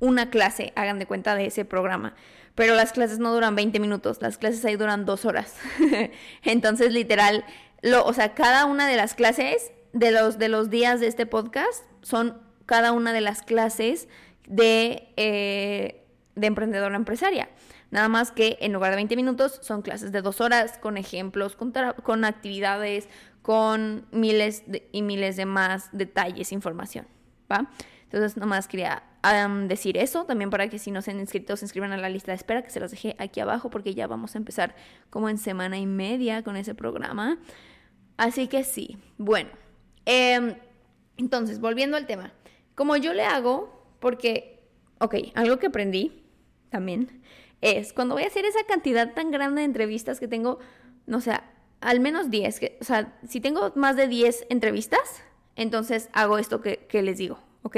una 0.00 0.30
clase, 0.30 0.72
hagan 0.76 0.98
de 0.98 1.06
cuenta 1.06 1.34
de 1.36 1.46
ese 1.46 1.64
programa. 1.64 2.14
Pero 2.54 2.74
las 2.74 2.92
clases 2.92 3.18
no 3.18 3.32
duran 3.32 3.54
20 3.54 3.78
minutos, 3.80 4.18
las 4.20 4.38
clases 4.38 4.64
ahí 4.64 4.76
duran 4.76 5.04
dos 5.04 5.24
horas. 5.24 5.54
Entonces, 6.42 6.92
literal, 6.92 7.44
lo, 7.82 8.04
o 8.04 8.12
sea, 8.12 8.34
cada 8.34 8.64
una 8.64 8.88
de 8.88 8.96
las 8.96 9.14
clases 9.14 9.72
de 9.92 10.10
los, 10.10 10.38
de 10.38 10.48
los 10.48 10.70
días 10.70 11.00
de 11.00 11.06
este 11.06 11.26
podcast 11.26 11.84
son 12.02 12.40
cada 12.64 12.92
una 12.92 13.12
de 13.12 13.20
las 13.20 13.42
clases 13.42 14.08
de, 14.46 15.12
eh, 15.16 16.04
de 16.34 16.46
emprendedora 16.46 16.96
empresaria. 16.96 17.48
Nada 17.90 18.08
más 18.08 18.32
que 18.32 18.58
en 18.60 18.72
lugar 18.72 18.90
de 18.90 18.96
20 18.96 19.16
minutos 19.16 19.58
son 19.62 19.82
clases 19.82 20.12
de 20.12 20.22
dos 20.22 20.40
horas 20.40 20.78
con 20.78 20.96
ejemplos, 20.96 21.56
con, 21.56 21.72
con 22.02 22.24
actividades, 22.24 23.08
con 23.42 24.06
miles 24.10 24.64
y 24.92 25.02
miles 25.02 25.36
de 25.36 25.46
más 25.46 25.88
detalles, 25.92 26.52
información. 26.52 27.06
¿va? 27.50 27.70
Entonces, 28.04 28.36
nomás 28.36 28.68
quería 28.68 29.02
decir 29.66 29.96
eso, 29.96 30.24
también 30.24 30.50
para 30.50 30.68
que 30.68 30.78
si 30.78 30.92
no 30.92 31.02
se 31.02 31.10
han 31.10 31.18
inscrito, 31.18 31.56
se 31.56 31.64
inscriban 31.64 31.92
a 31.92 31.96
la 31.96 32.08
lista 32.08 32.30
de 32.30 32.36
espera, 32.36 32.62
que 32.62 32.70
se 32.70 32.78
los 32.78 32.92
dejé 32.92 33.16
aquí 33.18 33.40
abajo, 33.40 33.70
porque 33.70 33.92
ya 33.92 34.06
vamos 34.06 34.36
a 34.36 34.38
empezar 34.38 34.76
como 35.10 35.28
en 35.28 35.36
semana 35.36 35.78
y 35.78 35.86
media 35.86 36.44
con 36.44 36.56
ese 36.56 36.76
programa. 36.76 37.38
Así 38.16 38.46
que 38.46 38.62
sí, 38.62 38.98
bueno. 39.18 39.50
Eh, 40.06 40.56
entonces, 41.16 41.60
volviendo 41.60 41.96
al 41.96 42.06
tema, 42.06 42.32
como 42.76 42.96
yo 42.96 43.14
le 43.14 43.24
hago, 43.24 43.84
porque, 43.98 44.68
ok, 45.00 45.16
algo 45.34 45.58
que 45.58 45.66
aprendí 45.66 46.22
también 46.70 47.22
es 47.60 47.92
cuando 47.92 48.14
voy 48.14 48.24
a 48.24 48.28
hacer 48.28 48.44
esa 48.44 48.64
cantidad 48.64 49.14
tan 49.14 49.30
grande 49.30 49.60
de 49.60 49.66
entrevistas 49.66 50.20
que 50.20 50.28
tengo, 50.28 50.58
no 51.06 51.20
sé, 51.20 51.32
al 51.80 52.00
menos 52.00 52.30
10, 52.30 52.60
que, 52.60 52.78
o 52.80 52.84
sea, 52.84 53.18
si 53.28 53.40
tengo 53.40 53.72
más 53.76 53.96
de 53.96 54.08
10 54.08 54.46
entrevistas, 54.48 55.22
entonces 55.56 56.08
hago 56.12 56.38
esto 56.38 56.60
que, 56.60 56.86
que 56.88 57.02
les 57.02 57.18
digo, 57.18 57.38
¿ok? 57.62 57.76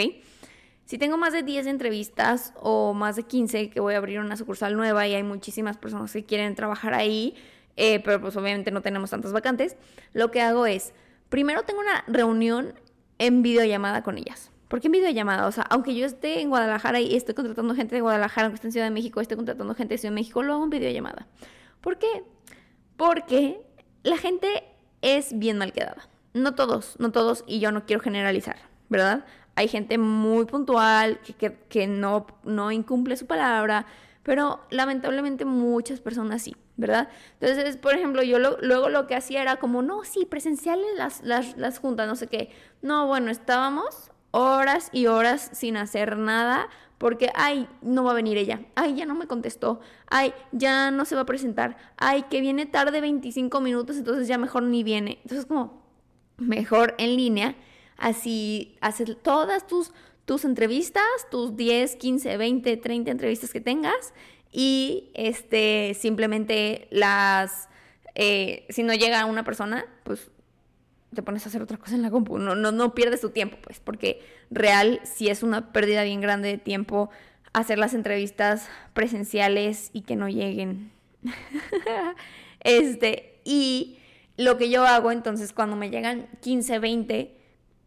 Si 0.84 0.96
tengo 0.96 1.18
más 1.18 1.34
de 1.34 1.42
10 1.42 1.66
entrevistas 1.66 2.54
o 2.56 2.94
más 2.94 3.16
de 3.16 3.24
15, 3.24 3.68
que 3.70 3.80
voy 3.80 3.94
a 3.94 3.98
abrir 3.98 4.20
una 4.20 4.36
sucursal 4.36 4.74
nueva 4.74 5.06
y 5.06 5.14
hay 5.14 5.22
muchísimas 5.22 5.76
personas 5.76 6.12
que 6.12 6.24
quieren 6.24 6.54
trabajar 6.54 6.94
ahí, 6.94 7.34
eh, 7.76 8.00
pero 8.00 8.20
pues 8.20 8.34
obviamente 8.36 8.70
no 8.70 8.80
tenemos 8.80 9.10
tantas 9.10 9.32
vacantes, 9.32 9.76
lo 10.12 10.30
que 10.30 10.40
hago 10.40 10.66
es, 10.66 10.94
primero 11.28 11.62
tengo 11.62 11.80
una 11.80 12.04
reunión 12.06 12.74
en 13.18 13.42
videollamada 13.42 14.02
con 14.02 14.18
ellas. 14.18 14.50
¿Por 14.68 14.80
qué 14.80 14.88
en 14.88 14.92
videollamada? 14.92 15.46
O 15.46 15.52
sea, 15.52 15.64
aunque 15.64 15.94
yo 15.94 16.04
esté 16.04 16.40
en 16.40 16.50
Guadalajara 16.50 17.00
y 17.00 17.16
esté 17.16 17.34
contratando 17.34 17.74
gente 17.74 17.94
de 17.94 18.02
Guadalajara, 18.02 18.46
aunque 18.46 18.56
esté 18.56 18.68
en 18.68 18.72
Ciudad 18.72 18.86
de 18.86 18.90
México, 18.90 19.20
esté 19.20 19.34
contratando 19.34 19.74
gente 19.74 19.94
de 19.94 19.98
Ciudad 19.98 20.12
de 20.12 20.20
México, 20.20 20.42
lo 20.42 20.52
hago 20.54 20.64
en 20.64 20.70
videollamada. 20.70 21.26
¿Por 21.80 21.98
qué? 21.98 22.24
Porque 22.96 23.62
la 24.02 24.18
gente 24.18 24.64
es 25.00 25.38
bien 25.38 25.56
mal 25.58 25.72
quedada. 25.72 26.08
No 26.34 26.54
todos, 26.54 26.96
no 26.98 27.10
todos, 27.12 27.44
y 27.46 27.60
yo 27.60 27.72
no 27.72 27.86
quiero 27.86 28.02
generalizar, 28.02 28.56
¿verdad? 28.90 29.24
Hay 29.54 29.68
gente 29.68 29.96
muy 29.96 30.44
puntual 30.44 31.18
que, 31.20 31.56
que, 31.68 31.86
no, 31.86 32.26
no 32.44 32.70
incumple 32.70 33.16
su 33.16 33.26
palabra, 33.26 33.86
pero 34.22 34.60
lamentablemente 34.70 35.46
muchas 35.46 36.00
personas 36.00 36.42
sí, 36.42 36.54
¿verdad? 36.76 37.08
Entonces, 37.40 37.76
por 37.78 37.94
ejemplo, 37.94 38.22
yo 38.22 38.38
luego 38.38 38.88
lo 38.90 39.06
que 39.06 39.16
hacía 39.16 39.40
era 39.40 39.56
como, 39.56 39.80
no, 39.80 40.04
sí, 40.04 40.26
presenciales 40.26 40.86
las, 40.96 41.22
las, 41.22 41.56
las 41.56 41.78
juntas, 41.78 42.06
no 42.06 42.14
sé 42.14 42.26
qué. 42.26 42.50
No, 42.82 43.06
bueno, 43.06 43.30
estábamos 43.30 44.12
horas 44.30 44.90
y 44.92 45.06
horas 45.06 45.50
sin 45.52 45.76
hacer 45.76 46.16
nada 46.16 46.68
porque, 46.98 47.30
ay, 47.34 47.68
no 47.80 48.02
va 48.02 48.10
a 48.10 48.14
venir 48.14 48.36
ella, 48.38 48.62
ay, 48.74 48.96
ya 48.96 49.06
no 49.06 49.14
me 49.14 49.28
contestó, 49.28 49.80
ay, 50.08 50.34
ya 50.50 50.90
no 50.90 51.04
se 51.04 51.14
va 51.14 51.20
a 51.20 51.26
presentar, 51.26 51.76
ay, 51.96 52.24
que 52.24 52.40
viene 52.40 52.66
tarde 52.66 53.00
25 53.00 53.60
minutos, 53.60 53.96
entonces 53.96 54.26
ya 54.26 54.36
mejor 54.36 54.64
ni 54.64 54.82
viene. 54.82 55.18
Entonces, 55.22 55.46
como, 55.46 55.80
mejor 56.38 56.96
en 56.98 57.16
línea, 57.16 57.54
así 57.96 58.76
haces 58.80 59.16
todas 59.22 59.66
tus 59.66 59.92
tus 60.28 60.44
entrevistas, 60.44 61.02
tus 61.30 61.56
10, 61.56 61.96
15, 61.96 62.36
20, 62.36 62.76
30 62.76 63.10
entrevistas 63.10 63.50
que 63.50 63.62
tengas 63.62 64.12
y 64.52 65.10
este, 65.14 65.96
simplemente 65.98 66.86
las, 66.90 67.70
eh, 68.14 68.66
si 68.68 68.82
no 68.82 68.92
llega 68.92 69.24
una 69.24 69.42
persona, 69.42 69.86
pues 70.04 70.30
te 71.14 71.22
pones 71.22 71.44
a 71.46 71.48
hacer 71.48 71.62
otra 71.62 71.78
cosa 71.78 71.94
en 71.94 72.02
la 72.02 72.10
compu. 72.10 72.38
No, 72.38 72.54
no, 72.54 72.72
no 72.72 72.94
pierdes 72.94 73.20
tu 73.20 73.30
tiempo, 73.30 73.56
pues, 73.62 73.80
porque 73.80 74.20
real 74.50 75.00
sí 75.04 75.28
es 75.28 75.42
una 75.42 75.72
pérdida 75.72 76.02
bien 76.02 76.20
grande 76.20 76.48
de 76.48 76.58
tiempo 76.58 77.10
hacer 77.52 77.78
las 77.78 77.94
entrevistas 77.94 78.68
presenciales 78.92 79.90
y 79.92 80.02
que 80.02 80.16
no 80.16 80.28
lleguen. 80.28 80.90
este, 82.60 83.40
y 83.44 83.98
lo 84.36 84.58
que 84.58 84.70
yo 84.70 84.84
hago 84.86 85.10
entonces 85.10 85.52
cuando 85.52 85.76
me 85.76 85.90
llegan 85.90 86.28
15, 86.40 86.78
20, 86.78 87.36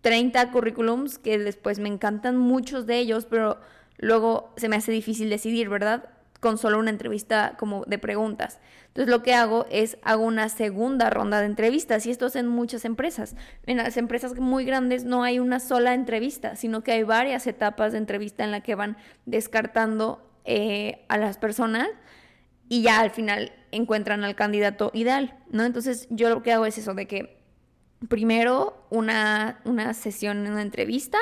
30 0.02 0.52
currículums, 0.52 1.18
que 1.18 1.38
después 1.38 1.80
me 1.80 1.90
encantan 1.90 2.38
muchos 2.38 2.86
de 2.88 2.98
ellos, 2.98 3.26
pero 3.26 3.60
luego 3.98 4.54
se 4.58 4.68
me 4.68 4.76
hace 4.76 4.92
difícil 4.92 5.30
decidir, 5.30 5.70
¿verdad? 5.70 6.10
Con 6.42 6.58
solo 6.58 6.78
una 6.78 6.90
entrevista 6.90 7.56
como 7.58 7.86
de 7.86 7.98
preguntas. 7.98 8.60
Entonces 8.88 9.10
lo 9.10 9.24
que 9.24 9.34
hago 9.34 9.66
es 9.72 9.98
hago 10.04 10.26
una 10.26 10.50
segunda 10.50 11.10
ronda 11.10 11.40
de 11.40 11.46
entrevistas 11.46 12.06
y 12.06 12.12
esto 12.12 12.26
es 12.26 12.36
en 12.36 12.48
muchas 12.48 12.84
empresas. 12.84 13.38
En 13.66 13.78
las 13.78 13.96
empresas 13.96 14.36
muy 14.38 14.66
grandes 14.66 15.06
no 15.06 15.24
hay 15.24 15.40
una 15.40 15.62
sola 15.62 15.94
entrevista, 15.94 16.58
sino 16.58 16.84
que 16.84 16.92
hay 16.92 17.04
varias 17.04 17.48
etapas 17.48 17.94
de 17.94 18.00
entrevista 18.00 18.44
en 18.44 18.52
la 18.52 18.60
que 18.60 18.76
van 18.76 18.98
descartando 19.26 20.30
eh, 20.44 21.06
a 21.08 21.18
las 21.18 21.38
personas 21.38 21.88
y 22.68 22.82
ya 22.82 23.00
al 23.00 23.12
final 23.12 23.54
encuentran 23.72 24.24
al 24.24 24.36
candidato 24.36 24.92
ideal, 24.94 25.38
¿no? 25.50 25.64
Entonces 25.64 26.08
yo 26.10 26.30
lo 26.30 26.42
que 26.42 26.52
hago 26.52 26.66
es 26.66 26.78
eso 26.78 26.94
de 26.94 27.08
que 27.08 27.42
primero 28.08 28.86
una, 28.90 29.60
una 29.66 29.94
sesión, 29.94 30.40
una 30.48 30.62
entrevista, 30.62 31.18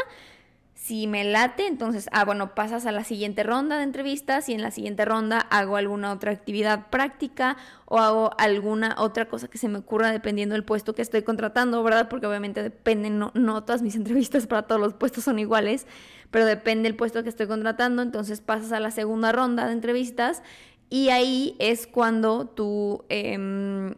si 0.81 1.07
me 1.07 1.25
late, 1.25 1.67
entonces, 1.67 2.07
ah, 2.13 2.23
bueno, 2.23 2.55
pasas 2.55 2.85
a 2.85 2.93
la 2.93 3.03
siguiente 3.03 3.43
ronda 3.43 3.77
de 3.77 3.83
entrevistas 3.83 4.47
y 4.47 4.53
en 4.53 4.61
la 4.61 4.71
siguiente 4.71 5.03
ronda 5.03 5.39
hago 5.39 5.75
alguna 5.75 6.13
otra 6.13 6.31
actividad 6.31 6.89
práctica 6.89 7.57
o 7.85 7.99
hago 7.99 8.31
alguna 8.37 8.95
otra 8.97 9.27
cosa 9.27 9.49
que 9.49 9.57
se 9.57 9.67
me 9.67 9.79
ocurra 9.79 10.09
dependiendo 10.09 10.53
del 10.53 10.63
puesto 10.63 10.95
que 10.95 11.01
estoy 11.01 11.21
contratando, 11.23 11.83
¿verdad? 11.83 12.07
Porque 12.07 12.27
obviamente 12.27 12.63
depende, 12.63 13.09
no, 13.09 13.31
no 13.35 13.63
todas 13.65 13.81
mis 13.81 13.95
entrevistas 13.97 14.47
para 14.47 14.63
todos 14.63 14.79
los 14.79 14.93
puestos 14.93 15.25
son 15.25 15.37
iguales, 15.37 15.85
pero 16.31 16.45
depende 16.45 16.87
del 16.87 16.95
puesto 16.95 17.23
que 17.23 17.29
estoy 17.29 17.47
contratando, 17.47 18.01
entonces 18.01 18.39
pasas 18.39 18.71
a 18.71 18.79
la 18.79 18.91
segunda 18.91 19.33
ronda 19.33 19.67
de 19.67 19.73
entrevistas 19.73 20.43
y 20.89 21.09
ahí 21.09 21.57
es 21.59 21.87
cuando 21.87 22.47
tú, 22.47 23.03
em, 23.09 23.95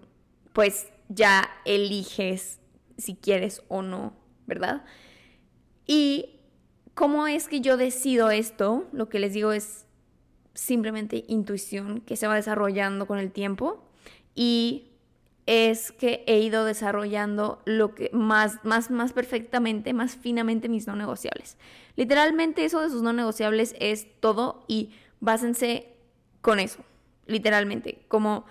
pues, 0.51 0.89
ya 1.09 1.47
eliges 1.63 2.59
si 2.97 3.15
quieres 3.15 3.61
o 3.67 3.83
no, 3.83 4.13
¿verdad? 4.47 4.83
Y 5.85 6.40
¿Cómo 7.01 7.25
es 7.25 7.47
que 7.47 7.61
yo 7.61 7.77
decido 7.77 8.29
esto? 8.29 8.85
Lo 8.91 9.09
que 9.09 9.17
les 9.17 9.33
digo 9.33 9.53
es 9.53 9.87
simplemente 10.53 11.25
intuición 11.27 12.01
que 12.01 12.15
se 12.15 12.27
va 12.27 12.35
desarrollando 12.35 13.07
con 13.07 13.17
el 13.17 13.31
tiempo 13.31 13.83
y 14.35 14.91
es 15.47 15.91
que 15.91 16.23
he 16.27 16.41
ido 16.41 16.63
desarrollando 16.63 17.59
lo 17.65 17.95
que 17.95 18.11
más, 18.13 18.63
más, 18.63 18.91
más 18.91 19.13
perfectamente, 19.13 19.93
más 19.93 20.15
finamente 20.15 20.69
mis 20.69 20.85
no 20.85 20.95
negociables. 20.95 21.57
Literalmente 21.95 22.65
eso 22.65 22.81
de 22.81 22.91
sus 22.91 23.01
no 23.01 23.13
negociables 23.13 23.73
es 23.79 24.05
todo 24.19 24.63
y 24.67 24.91
básense 25.21 25.95
con 26.41 26.59
eso, 26.59 26.83
literalmente. 27.25 28.05
Como 28.09 28.45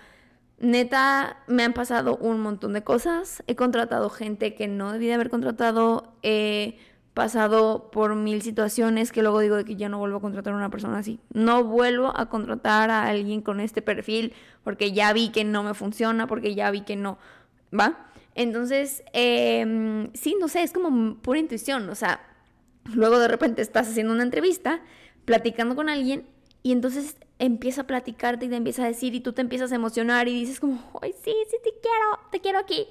neta 0.59 1.37
me 1.47 1.63
han 1.63 1.71
pasado 1.71 2.17
un 2.17 2.41
montón 2.41 2.73
de 2.73 2.83
cosas, 2.83 3.43
he 3.47 3.55
contratado 3.55 4.09
gente 4.09 4.55
que 4.55 4.67
no 4.67 4.91
debía 4.91 5.15
haber 5.15 5.29
contratado, 5.29 6.13
eh, 6.21 6.77
pasado 7.13 7.91
por 7.91 8.15
mil 8.15 8.41
situaciones 8.41 9.11
que 9.11 9.21
luego 9.21 9.39
digo 9.39 9.55
de 9.57 9.65
que 9.65 9.75
ya 9.75 9.89
no 9.89 9.99
vuelvo 9.99 10.17
a 10.17 10.21
contratar 10.21 10.53
a 10.53 10.57
una 10.57 10.69
persona 10.69 10.99
así. 10.99 11.19
No 11.33 11.63
vuelvo 11.63 12.13
a 12.15 12.29
contratar 12.29 12.89
a 12.89 13.07
alguien 13.07 13.41
con 13.41 13.59
este 13.59 13.81
perfil 13.81 14.33
porque 14.63 14.91
ya 14.93 15.11
vi 15.13 15.29
que 15.29 15.43
no 15.43 15.63
me 15.63 15.73
funciona, 15.73 16.27
porque 16.27 16.55
ya 16.55 16.71
vi 16.71 16.81
que 16.81 16.95
no, 16.95 17.17
¿va? 17.77 18.07
Entonces, 18.33 19.03
eh, 19.13 20.09
sí, 20.13 20.37
no 20.39 20.47
sé, 20.47 20.63
es 20.63 20.71
como 20.71 21.15
pura 21.15 21.39
intuición, 21.39 21.89
o 21.89 21.95
sea, 21.95 22.21
luego 22.93 23.19
de 23.19 23.27
repente 23.27 23.61
estás 23.61 23.89
haciendo 23.89 24.13
una 24.13 24.23
entrevista, 24.23 24.81
platicando 25.25 25.75
con 25.75 25.89
alguien 25.89 26.25
y 26.63 26.71
entonces 26.71 27.17
empieza 27.39 27.81
a 27.81 27.87
platicarte 27.87 28.45
y 28.45 28.49
te 28.49 28.55
empieza 28.55 28.83
a 28.83 28.87
decir 28.87 29.15
y 29.15 29.19
tú 29.19 29.33
te 29.33 29.41
empiezas 29.41 29.71
a 29.71 29.75
emocionar 29.75 30.27
y 30.27 30.33
dices 30.33 30.59
como, 30.59 30.79
ay, 31.01 31.13
sí, 31.23 31.33
sí, 31.49 31.57
te 31.63 31.71
quiero, 31.81 32.19
te 32.31 32.39
quiero 32.39 32.59
aquí. 32.59 32.87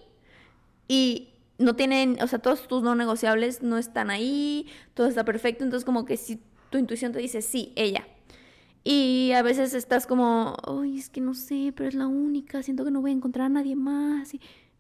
Y 0.89 1.29
no 1.61 1.77
tienen, 1.77 2.17
o 2.23 2.27
sea, 2.27 2.39
todos 2.39 2.67
tus 2.67 2.83
no 2.83 2.95
negociables 2.95 3.63
no 3.63 3.77
están 3.77 4.11
ahí, 4.11 4.67
todo 4.95 5.07
está 5.07 5.25
perfecto, 5.27 5.63
entonces 5.63 5.85
como 5.85 6.07
que 6.07 6.17
si 6.17 6.43
tu 6.71 6.79
intuición 6.79 7.13
te 7.13 7.19
dice, 7.19 7.43
sí, 7.43 7.75
ella. 7.77 8.09
Y 8.83 9.33
a 9.33 9.43
veces 9.43 9.75
estás 9.75 10.07
como, 10.07 10.57
ay, 10.67 10.99
es 10.99 11.11
que 11.11 11.21
no 11.21 11.35
sé, 11.35 11.75
pero 11.77 11.91
es 11.91 11.95
la 11.95 12.07
única, 12.07 12.63
siento 12.63 12.83
que 12.85 12.91
no 12.91 13.03
voy 13.03 13.11
a 13.11 13.15
encontrar 13.15 13.47
a 13.47 13.49
nadie 13.51 13.77
más. 13.77 14.33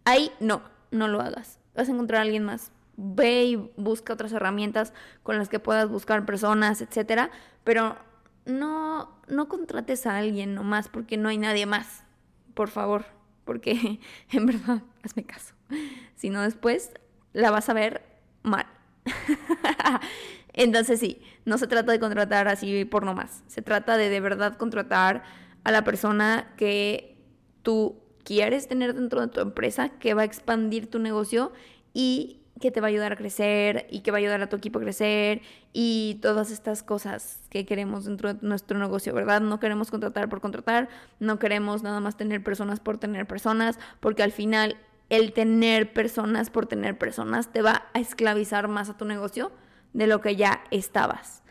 Ahí 0.06 0.32
no, 0.40 0.62
no 0.90 1.06
lo 1.06 1.20
hagas, 1.20 1.58
vas 1.74 1.88
a 1.88 1.92
encontrar 1.92 2.20
a 2.20 2.22
alguien 2.22 2.44
más. 2.44 2.72
Ve 2.96 3.44
y 3.44 3.56
busca 3.76 4.14
otras 4.14 4.32
herramientas 4.32 4.94
con 5.22 5.36
las 5.36 5.50
que 5.50 5.58
puedas 5.60 5.88
buscar 5.90 6.24
personas, 6.24 6.80
etcétera, 6.80 7.30
pero 7.62 7.98
no, 8.46 9.20
no 9.28 9.48
contrates 9.48 10.06
a 10.06 10.16
alguien 10.16 10.54
nomás 10.54 10.88
porque 10.88 11.18
no 11.18 11.28
hay 11.28 11.36
nadie 11.36 11.66
más, 11.66 12.04
por 12.54 12.70
favor, 12.70 13.04
porque 13.44 14.00
en 14.30 14.46
verdad, 14.46 14.82
hazme 15.02 15.24
caso 15.24 15.59
sino 16.16 16.42
después 16.42 16.92
la 17.32 17.50
vas 17.50 17.68
a 17.68 17.74
ver 17.74 18.02
mal. 18.42 18.66
Entonces 20.52 21.00
sí, 21.00 21.22
no 21.44 21.58
se 21.58 21.66
trata 21.66 21.92
de 21.92 22.00
contratar 22.00 22.48
así 22.48 22.84
por 22.84 23.04
nomás, 23.04 23.44
se 23.46 23.62
trata 23.62 23.96
de 23.96 24.08
de 24.08 24.20
verdad 24.20 24.56
contratar 24.56 25.22
a 25.64 25.70
la 25.70 25.84
persona 25.84 26.52
que 26.56 27.16
tú 27.62 28.00
quieres 28.24 28.68
tener 28.68 28.94
dentro 28.94 29.20
de 29.20 29.28
tu 29.28 29.40
empresa, 29.40 29.90
que 29.90 30.14
va 30.14 30.22
a 30.22 30.24
expandir 30.24 30.88
tu 30.88 30.98
negocio 30.98 31.52
y 31.92 32.40
que 32.60 32.70
te 32.70 32.80
va 32.80 32.88
a 32.88 32.90
ayudar 32.90 33.12
a 33.12 33.16
crecer 33.16 33.86
y 33.90 34.00
que 34.00 34.10
va 34.10 34.18
a 34.18 34.20
ayudar 34.20 34.42
a 34.42 34.48
tu 34.48 34.56
equipo 34.56 34.78
a 34.78 34.82
crecer 34.82 35.40
y 35.72 36.18
todas 36.20 36.50
estas 36.50 36.82
cosas 36.82 37.40
que 37.48 37.64
queremos 37.64 38.04
dentro 38.04 38.34
de 38.34 38.46
nuestro 38.46 38.78
negocio, 38.78 39.14
¿verdad? 39.14 39.40
No 39.40 39.58
queremos 39.58 39.90
contratar 39.90 40.28
por 40.28 40.40
contratar, 40.40 40.88
no 41.20 41.38
queremos 41.38 41.82
nada 41.82 42.00
más 42.00 42.16
tener 42.16 42.44
personas 42.44 42.78
por 42.78 42.98
tener 42.98 43.26
personas, 43.26 43.78
porque 43.98 44.22
al 44.22 44.32
final 44.32 44.76
el 45.10 45.32
tener 45.32 45.92
personas 45.92 46.50
por 46.50 46.66
tener 46.66 46.96
personas 46.96 47.52
te 47.52 47.62
va 47.62 47.88
a 47.92 48.00
esclavizar 48.00 48.68
más 48.68 48.88
a 48.88 48.96
tu 48.96 49.04
negocio 49.04 49.52
de 49.92 50.06
lo 50.06 50.20
que 50.20 50.36
ya 50.36 50.62
estabas. 50.70 51.42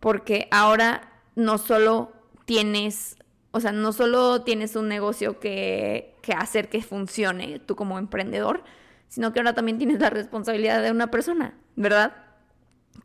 Porque 0.00 0.48
ahora 0.50 1.12
no 1.36 1.58
solo 1.58 2.12
tienes, 2.46 3.16
o 3.52 3.60
sea, 3.60 3.70
no 3.70 3.92
solo 3.92 4.42
tienes 4.42 4.76
un 4.76 4.88
negocio 4.88 5.38
que, 5.38 6.16
que 6.22 6.32
hacer 6.32 6.68
que 6.68 6.82
funcione 6.82 7.60
tú 7.60 7.76
como 7.76 7.98
emprendedor, 7.98 8.64
sino 9.08 9.32
que 9.32 9.40
ahora 9.40 9.54
también 9.54 9.78
tienes 9.78 10.00
la 10.00 10.10
responsabilidad 10.10 10.82
de 10.82 10.90
una 10.90 11.10
persona, 11.10 11.54
¿verdad? 11.76 12.16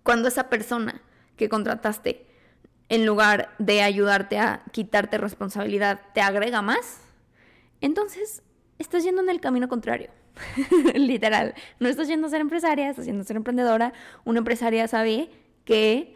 Cuando 0.04 0.30
esa 0.30 0.50
persona 0.50 1.02
que 1.36 1.50
contrataste, 1.50 2.26
en 2.90 3.06
lugar 3.06 3.54
de 3.60 3.82
ayudarte 3.82 4.40
a 4.40 4.64
quitarte 4.72 5.18
responsabilidad, 5.18 6.00
te 6.14 6.22
agrega 6.22 6.62
más, 6.62 7.02
entonces 7.82 8.42
estás 8.79 9.03
yendo 9.03 9.22
en 9.22 9.29
el 9.29 9.39
camino 9.39 9.67
contrario. 9.67 10.10
Literal. 10.96 11.53
No 11.79 11.89
estás 11.89 12.07
yendo 12.07 12.27
a 12.27 12.29
ser 12.29 12.41
empresaria, 12.41 12.89
estás 12.89 13.05
yendo 13.05 13.22
a 13.22 13.25
ser 13.25 13.38
emprendedora. 13.38 13.93
Una 14.24 14.39
empresaria 14.39 14.88
sabe 14.88 15.29
que 15.65 16.15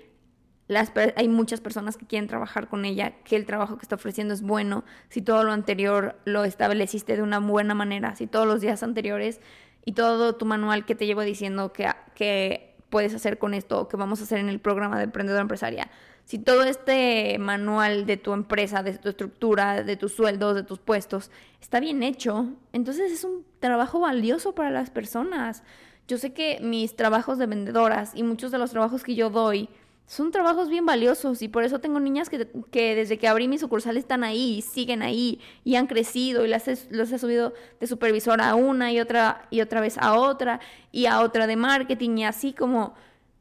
las, 0.67 0.91
hay 1.15 1.27
muchas 1.27 1.59
personas 1.59 1.97
que 1.97 2.05
quieren 2.05 2.27
trabajar 2.27 2.69
con 2.69 2.85
ella, 2.85 3.13
que 3.23 3.35
el 3.35 3.45
trabajo 3.45 3.77
que 3.77 3.83
está 3.83 3.95
ofreciendo 3.95 4.33
es 4.33 4.41
bueno, 4.41 4.85
si 5.09 5.21
todo 5.21 5.43
lo 5.43 5.51
anterior 5.51 6.15
lo 6.23 6.45
estableciste 6.45 7.17
de 7.17 7.21
una 7.21 7.39
buena 7.39 7.73
manera, 7.73 8.15
si 8.15 8.27
todos 8.27 8.47
los 8.47 8.61
días 8.61 8.81
anteriores 8.81 9.41
y 9.83 9.93
todo 9.93 10.35
tu 10.35 10.45
manual 10.45 10.85
que 10.85 10.95
te 10.95 11.05
llevo 11.05 11.21
diciendo 11.21 11.73
que, 11.73 11.89
que 12.15 12.75
puedes 12.89 13.13
hacer 13.13 13.37
con 13.37 13.53
esto 13.53 13.87
que 13.87 13.97
vamos 13.97 14.21
a 14.21 14.23
hacer 14.23 14.37
en 14.37 14.47
el 14.47 14.59
programa 14.59 14.97
de 14.97 15.05
emprendedora 15.05 15.41
empresaria 15.41 15.89
si 16.25 16.39
todo 16.39 16.63
este 16.63 17.37
manual 17.39 18.05
de 18.05 18.17
tu 18.17 18.33
empresa, 18.33 18.83
de 18.83 18.97
tu 18.97 19.09
estructura, 19.09 19.83
de 19.83 19.97
tus 19.97 20.13
sueldos, 20.13 20.55
de 20.55 20.63
tus 20.63 20.79
puestos, 20.79 21.31
está 21.61 21.79
bien 21.79 22.03
hecho, 22.03 22.47
entonces 22.73 23.11
es 23.11 23.23
un 23.23 23.45
trabajo 23.59 23.99
valioso 23.99 24.53
para 24.53 24.71
las 24.71 24.89
personas. 24.89 25.63
Yo 26.07 26.17
sé 26.17 26.33
que 26.33 26.59
mis 26.61 26.95
trabajos 26.95 27.37
de 27.37 27.45
vendedoras 27.45 28.11
y 28.15 28.23
muchos 28.23 28.51
de 28.51 28.57
los 28.57 28.71
trabajos 28.71 29.03
que 29.03 29.15
yo 29.15 29.29
doy 29.29 29.69
son 30.11 30.31
trabajos 30.31 30.67
bien 30.67 30.85
valiosos 30.85 31.41
y 31.41 31.47
por 31.47 31.63
eso 31.63 31.79
tengo 31.79 32.01
niñas 32.01 32.29
que, 32.29 32.37
desde 32.73 33.17
que 33.17 33.27
abrí 33.29 33.47
mi 33.47 33.57
sucursal 33.57 33.95
están 33.95 34.25
ahí 34.25 34.61
siguen 34.61 35.03
ahí 35.03 35.39
y 35.63 35.75
han 35.75 35.87
crecido 35.87 36.43
y 36.43 36.49
las 36.49 36.67
he 36.67 37.17
subido 37.17 37.53
de 37.79 37.87
supervisora 37.87 38.49
a 38.49 38.55
una 38.55 38.91
y 38.91 38.99
otra 38.99 39.47
y 39.51 39.61
otra 39.61 39.79
vez 39.79 39.97
a 39.97 40.19
otra 40.19 40.59
y 40.91 41.05
a 41.05 41.21
otra 41.21 41.47
de 41.47 41.55
marketing 41.55 42.17
y 42.17 42.25
así 42.25 42.51
como 42.51 42.93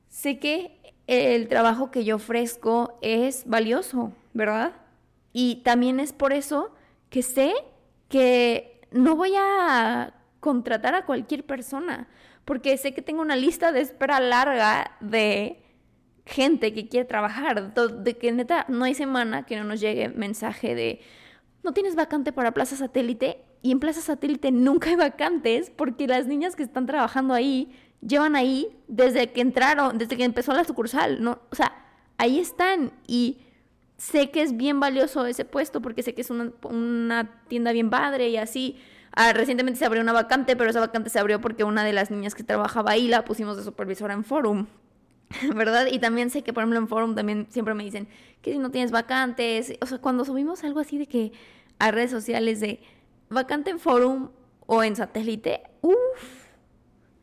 sé 0.09 0.39
que 0.39 0.79
el 1.11 1.49
trabajo 1.49 1.91
que 1.91 2.05
yo 2.05 2.17
ofrezco 2.17 2.97
es 3.03 3.43
valioso, 3.45 4.13
¿verdad? 4.33 4.77
Y 5.33 5.57
también 5.65 5.99
es 5.99 6.13
por 6.13 6.33
eso 6.33 6.73
que 7.09 7.25
sé 7.25 7.53
que 8.09 8.81
no 8.93 9.17
voy 9.17 9.33
a 9.37 10.15
contratar 10.39 10.95
a 10.95 11.07
cualquier 11.07 11.45
persona, 11.45 12.09
porque 12.45 12.77
sé 12.77 12.95
que 12.95 13.03
tengo 13.03 13.23
una 13.23 13.35
lista 13.35 13.73
de 13.73 13.81
espera 13.81 14.21
larga 14.21 14.93
de 15.01 15.61
gente 16.27 16.73
que 16.73 16.89
quiere 16.89 17.07
trabajar, 17.07 17.75
de 17.75 18.17
que 18.17 18.31
neta 18.31 18.65
no 18.69 18.85
hay 18.85 18.95
semana 18.95 19.47
que 19.47 19.57
no 19.57 19.65
nos 19.65 19.81
llegue 19.81 20.11
mensaje 20.11 20.77
de 20.77 21.01
no 21.65 21.73
tienes 21.73 21.97
vacante 21.97 22.33
para 22.33 22.55
Plaza 22.55 22.77
Satélite 22.77 23.45
y 23.63 23.73
en 23.73 23.81
Plaza 23.81 24.01
Satélite 24.01 24.53
nunca 24.53 24.91
hay 24.91 24.97
vacantes 24.97 25.71
porque 25.75 26.07
las 26.07 26.29
niñas 26.29 26.55
que 26.55 26.63
están 26.63 26.87
trabajando 26.87 27.35
ahí 27.35 27.73
llevan 28.07 28.37
ahí 28.37 28.69
desde 28.89 29.33
que 29.33 29.41
entraron, 29.41 29.99
desde 29.99 30.17
que 30.17 30.25
empezó 30.25 30.53
la 30.53 30.65
sucursal, 30.65 31.23
¿no? 31.23 31.41
O 31.51 31.57
sea, 31.57 31.73
ahí 32.19 32.39
están 32.39 32.93
y 33.07 33.39
sé 33.97 34.31
que 34.31 34.43
es 34.43 34.57
bien 34.57 34.81
valioso 34.81 35.27
ese 35.27 35.45
puesto 35.45 35.83
porque 35.83 36.03
sé 36.03 36.15
que 36.15 36.23
es 36.23 36.31
una, 36.31 37.31
tienda 37.49 37.73
bien 37.73 37.91
padre 37.91 38.29
y 38.29 38.37
así. 38.37 38.79
Ah, 39.13 39.33
recientemente 39.33 39.79
se 39.79 39.85
abrió 39.85 40.03
una 40.03 40.13
vacante, 40.13 40.57
pero 40.57 40.71
esa 40.71 40.81
vacante 40.81 41.11
se 41.11 41.19
abrió 41.19 41.41
porque 41.41 41.65
una 41.65 41.85
de 41.85 41.93
las 41.93 42.11
niñas 42.11 42.35
que 42.35 42.45
trabajaba 42.45 42.93
ahí 42.93 43.09
la 43.09 43.25
pusimos 43.25 43.57
de 43.57 43.65
supervisora 43.65 44.15
en 44.15 44.25
Forum. 44.25 44.67
¿Verdad? 45.55 45.87
Y 45.91 45.99
también 45.99 46.31
sé 46.31 46.43
que, 46.43 46.53
por 46.53 46.63
ejemplo, 46.63 46.79
en 46.79 46.89
Forum 46.89 47.15
también 47.15 47.47
siempre 47.51 47.75
me 47.75 47.85
dicen 47.85 48.09
que 48.41 48.53
si 48.53 48.59
no 48.59 48.71
tienes 48.71 48.91
vacantes, 48.91 49.75
o 49.81 49.87
sea, 49.87 49.99
cuando 49.99 50.25
subimos 50.25 50.65
algo 50.65 50.81
así 50.81 50.97
de 50.97 51.07
que 51.07 51.33
a 51.79 51.91
redes 51.91 52.11
sociales 52.11 52.61
de 52.61 52.81
vacante 53.29 53.71
en 53.71 53.79
Forum 53.79 54.31
o 54.67 54.83
en 54.83 54.97
satélite, 54.97 55.63
uff, 55.83 56.40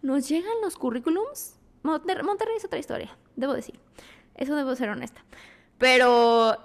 nos 0.07 0.29
llegan 0.29 0.53
los 0.63 0.77
currículums. 0.77 1.59
Monterrey 1.83 2.55
es 2.55 2.65
otra 2.65 2.79
historia, 2.79 3.15
debo 3.35 3.53
decir. 3.53 3.77
Eso 4.35 4.55
debo 4.55 4.73
ser 4.75 4.89
honesta. 4.89 5.23
Pero 5.77 6.57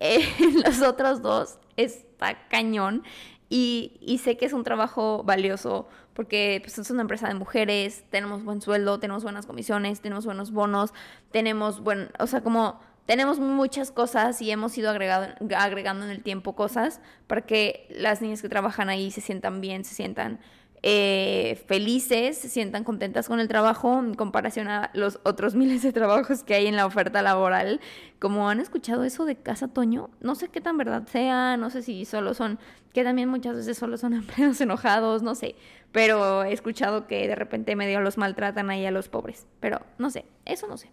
eh, 0.00 0.20
los 0.64 0.82
otros 0.82 1.22
dos 1.22 1.58
está 1.76 2.46
cañón. 2.48 3.02
Y, 3.48 4.20
sé 4.22 4.36
que 4.36 4.46
es 4.46 4.52
un 4.52 4.62
trabajo 4.62 5.24
valioso 5.24 5.88
porque 6.14 6.60
pues, 6.62 6.78
es 6.78 6.90
una 6.90 7.00
empresa 7.00 7.26
de 7.26 7.34
mujeres, 7.34 8.04
tenemos 8.10 8.44
buen 8.44 8.60
sueldo, 8.60 9.00
tenemos 9.00 9.24
buenas 9.24 9.46
comisiones, 9.46 10.00
tenemos 10.00 10.24
buenos 10.24 10.52
bonos, 10.52 10.92
tenemos 11.32 11.80
buen, 11.80 12.10
o 12.20 12.28
sea, 12.28 12.42
como 12.42 12.78
tenemos 13.06 13.40
muchas 13.40 13.90
cosas 13.90 14.40
y 14.40 14.52
hemos 14.52 14.78
ido 14.78 14.90
agregando 14.90 16.04
en 16.04 16.10
el 16.10 16.22
tiempo 16.22 16.54
cosas 16.54 17.00
para 17.26 17.40
que 17.40 17.88
las 17.90 18.22
niñas 18.22 18.40
que 18.40 18.48
trabajan 18.48 18.88
ahí 18.88 19.10
se 19.10 19.20
sientan 19.20 19.60
bien, 19.60 19.84
se 19.84 19.94
sientan 19.96 20.38
eh, 20.82 21.62
felices, 21.66 22.38
se 22.38 22.48
sientan 22.48 22.84
contentas 22.84 23.28
con 23.28 23.38
el 23.38 23.48
trabajo 23.48 23.98
en 23.98 24.14
comparación 24.14 24.68
a 24.68 24.90
los 24.94 25.20
otros 25.24 25.54
miles 25.56 25.82
de 25.82 25.92
trabajos 25.92 26.42
que 26.42 26.54
hay 26.54 26.66
en 26.66 26.76
la 26.76 26.86
oferta 26.86 27.22
laboral. 27.22 27.80
Como 28.18 28.48
han 28.48 28.60
escuchado 28.60 29.04
eso 29.04 29.24
de 29.24 29.36
Casa 29.36 29.68
Toño, 29.68 30.10
no 30.20 30.34
sé 30.34 30.48
qué 30.48 30.60
tan 30.60 30.78
verdad 30.78 31.06
sea, 31.06 31.56
no 31.56 31.70
sé 31.70 31.82
si 31.82 32.04
solo 32.04 32.34
son, 32.34 32.58
que 32.92 33.04
también 33.04 33.28
muchas 33.28 33.56
veces 33.56 33.76
solo 33.76 33.98
son 33.98 34.14
empleados 34.14 34.60
enojados, 34.60 35.22
no 35.22 35.34
sé, 35.34 35.54
pero 35.92 36.44
he 36.44 36.52
escuchado 36.52 37.06
que 37.06 37.28
de 37.28 37.34
repente 37.34 37.76
medio 37.76 38.00
los 38.00 38.16
maltratan 38.16 38.70
ahí 38.70 38.86
a 38.86 38.90
los 38.90 39.08
pobres, 39.08 39.46
pero 39.60 39.80
no 39.98 40.10
sé, 40.10 40.24
eso 40.46 40.66
no 40.66 40.76
sé. 40.76 40.90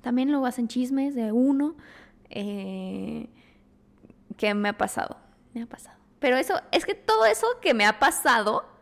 También 0.00 0.30
luego 0.30 0.46
hacen 0.46 0.68
chismes 0.68 1.16
de 1.16 1.32
uno 1.32 1.74
eh, 2.30 3.28
que 4.36 4.54
me 4.54 4.68
ha 4.68 4.78
pasado, 4.78 5.16
me 5.54 5.62
ha 5.62 5.66
pasado. 5.66 5.98
Pero 6.20 6.36
eso, 6.36 6.60
es 6.72 6.84
que 6.84 6.94
todo 6.94 7.26
eso 7.26 7.46
que 7.60 7.74
me 7.74 7.84
ha 7.84 7.98
pasado 7.98 8.77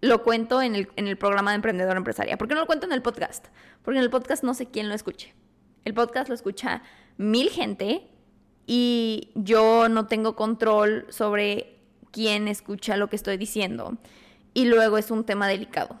lo 0.00 0.22
cuento 0.22 0.62
en 0.62 0.74
el, 0.74 0.88
en 0.96 1.06
el 1.08 1.16
programa 1.16 1.50
de 1.50 1.56
Emprendedor 1.56 1.96
Empresaria. 1.96 2.38
¿Por 2.38 2.48
qué 2.48 2.54
no 2.54 2.60
lo 2.60 2.66
cuento 2.66 2.86
en 2.86 2.92
el 2.92 3.02
podcast? 3.02 3.48
Porque 3.82 3.98
en 3.98 4.04
el 4.04 4.10
podcast 4.10 4.42
no 4.42 4.54
sé 4.54 4.66
quién 4.66 4.88
lo 4.88 4.94
escuche. 4.94 5.34
El 5.84 5.94
podcast 5.94 6.28
lo 6.28 6.34
escucha 6.34 6.82
mil 7.16 7.50
gente 7.50 8.08
y 8.66 9.30
yo 9.34 9.88
no 9.88 10.06
tengo 10.06 10.36
control 10.36 11.06
sobre 11.08 11.80
quién 12.12 12.48
escucha 12.48 12.96
lo 12.96 13.08
que 13.08 13.16
estoy 13.16 13.36
diciendo. 13.36 13.98
Y 14.54 14.66
luego 14.66 14.98
es 14.98 15.10
un 15.10 15.24
tema 15.24 15.48
delicado. 15.48 15.98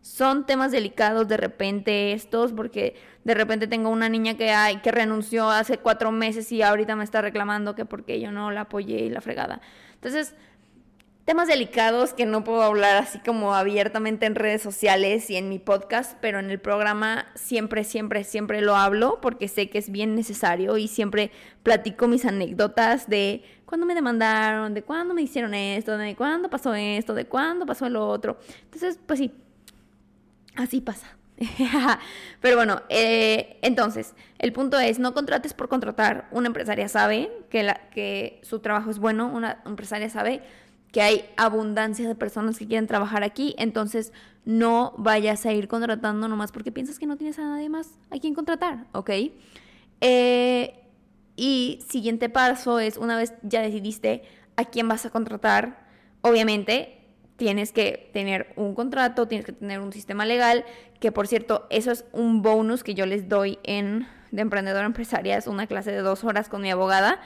Son 0.00 0.46
temas 0.46 0.72
delicados 0.72 1.28
de 1.28 1.36
repente 1.36 2.12
estos, 2.12 2.52
porque 2.52 2.94
de 3.24 3.34
repente 3.34 3.66
tengo 3.66 3.90
una 3.90 4.08
niña 4.08 4.36
que 4.36 4.50
hay 4.52 4.78
que 4.78 4.92
renunció 4.92 5.50
hace 5.50 5.78
cuatro 5.78 6.12
meses 6.12 6.50
y 6.52 6.62
ahorita 6.62 6.96
me 6.96 7.04
está 7.04 7.20
reclamando 7.20 7.74
que 7.74 7.84
porque 7.84 8.20
yo 8.20 8.32
no 8.32 8.50
la 8.50 8.62
apoyé 8.62 9.00
y 9.00 9.10
la 9.10 9.20
fregada. 9.20 9.60
Entonces, 9.94 10.34
temas 11.28 11.46
delicados 11.46 12.14
que 12.14 12.24
no 12.24 12.42
puedo 12.42 12.62
hablar 12.62 12.96
así 12.96 13.18
como 13.18 13.54
abiertamente 13.54 14.24
en 14.24 14.34
redes 14.34 14.62
sociales 14.62 15.28
y 15.28 15.36
en 15.36 15.50
mi 15.50 15.58
podcast, 15.58 16.16
pero 16.22 16.38
en 16.38 16.50
el 16.50 16.58
programa 16.58 17.26
siempre, 17.34 17.84
siempre, 17.84 18.24
siempre 18.24 18.62
lo 18.62 18.76
hablo 18.76 19.18
porque 19.20 19.46
sé 19.46 19.68
que 19.68 19.76
es 19.76 19.90
bien 19.90 20.14
necesario 20.14 20.78
y 20.78 20.88
siempre 20.88 21.30
platico 21.62 22.08
mis 22.08 22.24
anécdotas 22.24 23.10
de 23.10 23.42
cuándo 23.66 23.84
me 23.84 23.94
demandaron, 23.94 24.72
de 24.72 24.82
cuándo 24.82 25.12
me 25.12 25.20
hicieron 25.20 25.52
esto, 25.52 25.98
de 25.98 26.16
cuándo 26.16 26.48
pasó 26.48 26.74
esto, 26.74 27.12
de 27.12 27.26
cuándo 27.26 27.66
pasó 27.66 27.84
el 27.84 27.96
otro. 27.96 28.38
Entonces, 28.62 28.98
pues 29.04 29.18
sí, 29.18 29.30
así 30.56 30.80
pasa. 30.80 31.14
Pero 32.40 32.56
bueno, 32.56 32.80
eh, 32.88 33.58
entonces, 33.60 34.14
el 34.38 34.54
punto 34.54 34.78
es, 34.78 34.98
no 34.98 35.12
contrates 35.12 35.52
por 35.52 35.68
contratar. 35.68 36.26
Una 36.30 36.46
empresaria 36.46 36.88
sabe 36.88 37.30
que, 37.50 37.70
que 37.90 38.40
su 38.44 38.60
trabajo 38.60 38.90
es 38.90 38.98
bueno, 38.98 39.28
una 39.28 39.60
empresaria 39.66 40.08
sabe 40.08 40.40
que 40.92 41.02
hay 41.02 41.24
abundancia 41.36 42.08
de 42.08 42.14
personas 42.14 42.58
que 42.58 42.66
quieren 42.66 42.86
trabajar 42.86 43.22
aquí, 43.22 43.54
entonces 43.58 44.12
no 44.44 44.94
vayas 44.96 45.44
a 45.44 45.52
ir 45.52 45.68
contratando 45.68 46.28
nomás 46.28 46.52
porque 46.52 46.72
piensas 46.72 46.98
que 46.98 47.06
no 47.06 47.16
tienes 47.16 47.38
a 47.38 47.42
nadie 47.42 47.68
más 47.68 47.98
a 48.10 48.18
quien 48.18 48.34
contratar, 48.34 48.86
¿ok? 48.92 49.10
Eh, 50.00 50.80
y 51.36 51.84
siguiente 51.88 52.28
paso 52.28 52.80
es, 52.80 52.96
una 52.96 53.16
vez 53.16 53.34
ya 53.42 53.60
decidiste 53.60 54.22
a 54.56 54.64
quién 54.64 54.88
vas 54.88 55.04
a 55.04 55.10
contratar, 55.10 55.86
obviamente 56.22 56.94
tienes 57.36 57.70
que 57.72 58.10
tener 58.12 58.52
un 58.56 58.74
contrato, 58.74 59.28
tienes 59.28 59.44
que 59.44 59.52
tener 59.52 59.80
un 59.80 59.92
sistema 59.92 60.24
legal, 60.24 60.64
que 60.98 61.12
por 61.12 61.28
cierto, 61.28 61.66
eso 61.70 61.92
es 61.92 62.04
un 62.12 62.42
bonus 62.42 62.82
que 62.82 62.94
yo 62.94 63.06
les 63.06 63.28
doy 63.28 63.58
en 63.62 64.06
de 64.30 64.42
emprendedora 64.42 64.84
empresaria, 64.84 65.36
es 65.36 65.46
una 65.46 65.66
clase 65.66 65.90
de 65.90 66.00
dos 66.00 66.24
horas 66.24 66.48
con 66.48 66.60
mi 66.60 66.70
abogada 66.70 67.20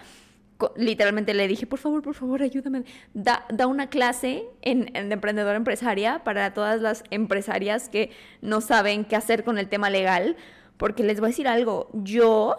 literalmente 0.77 1.35
le 1.35 1.49
dije, 1.49 1.67
por 1.67 1.79
favor, 1.79 2.03
por 2.03 2.15
favor, 2.15 2.43
ayúdame. 2.43 2.85
Da, 3.15 3.47
da 3.51 3.67
una 3.67 3.89
clase 3.89 4.45
en, 4.63 4.91
en 4.97 5.11
Emprendedora 5.11 5.57
Empresaria 5.57 6.23
para 6.25 6.55
todas 6.55 6.81
las 6.81 7.05
empresarias 7.11 7.89
que 7.89 8.11
no 8.41 8.61
saben 8.61 9.05
qué 9.05 9.17
hacer 9.17 9.45
con 9.45 9.59
el 9.59 9.69
tema 9.69 9.91
legal, 9.91 10.37
porque 10.77 11.03
les 11.03 11.21
voy 11.21 11.29
a 11.29 11.31
decir 11.31 11.49
algo, 11.49 11.91
yo 11.93 12.57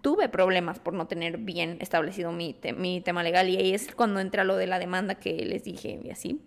tuve 0.00 0.28
problemas 0.28 0.78
por 0.78 0.94
no 0.94 1.06
tener 1.06 1.38
bien 1.38 1.78
establecido 1.80 2.32
mi, 2.32 2.56
mi 2.76 3.00
tema 3.00 3.22
legal 3.22 3.48
y 3.48 3.56
ahí 3.56 3.74
es 3.74 3.94
cuando 3.94 4.20
entra 4.20 4.44
lo 4.44 4.56
de 4.56 4.66
la 4.66 4.78
demanda 4.78 5.16
que 5.16 5.44
les 5.44 5.64
dije 5.64 6.00
y 6.02 6.10
así. 6.10 6.40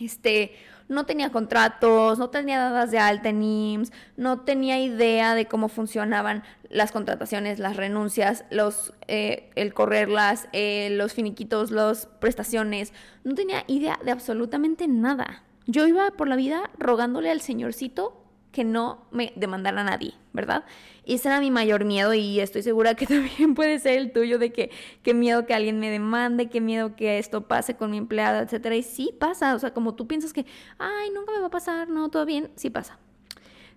Este, 0.00 0.52
no 0.88 1.06
tenía 1.06 1.30
contratos, 1.30 2.18
no 2.18 2.30
tenía 2.30 2.58
dadas 2.58 2.90
de 2.90 2.98
alta 2.98 3.28
en 3.28 3.42
IMSS, 3.42 3.92
no 4.16 4.40
tenía 4.40 4.78
idea 4.80 5.34
de 5.34 5.46
cómo 5.46 5.68
funcionaban 5.68 6.42
las 6.68 6.92
contrataciones, 6.92 7.58
las 7.58 7.76
renuncias, 7.76 8.44
los, 8.50 8.94
eh, 9.08 9.50
el 9.54 9.74
correrlas, 9.74 10.48
eh, 10.52 10.88
los 10.92 11.12
finiquitos, 11.12 11.70
las 11.70 12.06
prestaciones. 12.06 12.92
No 13.24 13.34
tenía 13.34 13.64
idea 13.66 13.98
de 14.04 14.10
absolutamente 14.10 14.88
nada. 14.88 15.42
Yo 15.66 15.86
iba 15.86 16.10
por 16.12 16.28
la 16.28 16.36
vida 16.36 16.70
rogándole 16.78 17.30
al 17.30 17.40
señorcito 17.40 18.21
que 18.52 18.64
no 18.64 19.06
me 19.10 19.32
demandara 19.34 19.82
nadie, 19.82 20.14
¿verdad? 20.32 20.64
Y 21.04 21.14
ese 21.14 21.28
era 21.28 21.40
mi 21.40 21.50
mayor 21.50 21.84
miedo 21.84 22.12
y 22.14 22.38
estoy 22.38 22.62
segura 22.62 22.94
que 22.94 23.06
también 23.08 23.54
puede 23.54 23.78
ser 23.78 23.98
el 23.98 24.12
tuyo 24.12 24.38
de 24.38 24.52
que 24.52 24.70
qué 25.02 25.14
miedo 25.14 25.46
que 25.46 25.54
alguien 25.54 25.80
me 25.80 25.90
demande, 25.90 26.48
qué 26.48 26.60
miedo 26.60 26.94
que 26.94 27.18
esto 27.18 27.48
pase 27.48 27.74
con 27.74 27.90
mi 27.90 27.96
empleada, 27.96 28.40
etcétera. 28.40 28.76
Y 28.76 28.82
sí 28.82 29.14
pasa, 29.18 29.54
o 29.54 29.58
sea, 29.58 29.72
como 29.72 29.94
tú 29.94 30.06
piensas 30.06 30.32
que, 30.32 30.46
ay, 30.78 31.10
nunca 31.10 31.32
me 31.32 31.40
va 31.40 31.46
a 31.46 31.50
pasar, 31.50 31.88
no, 31.88 32.10
todo 32.10 32.26
bien, 32.26 32.50
sí 32.54 32.70
pasa. 32.70 32.98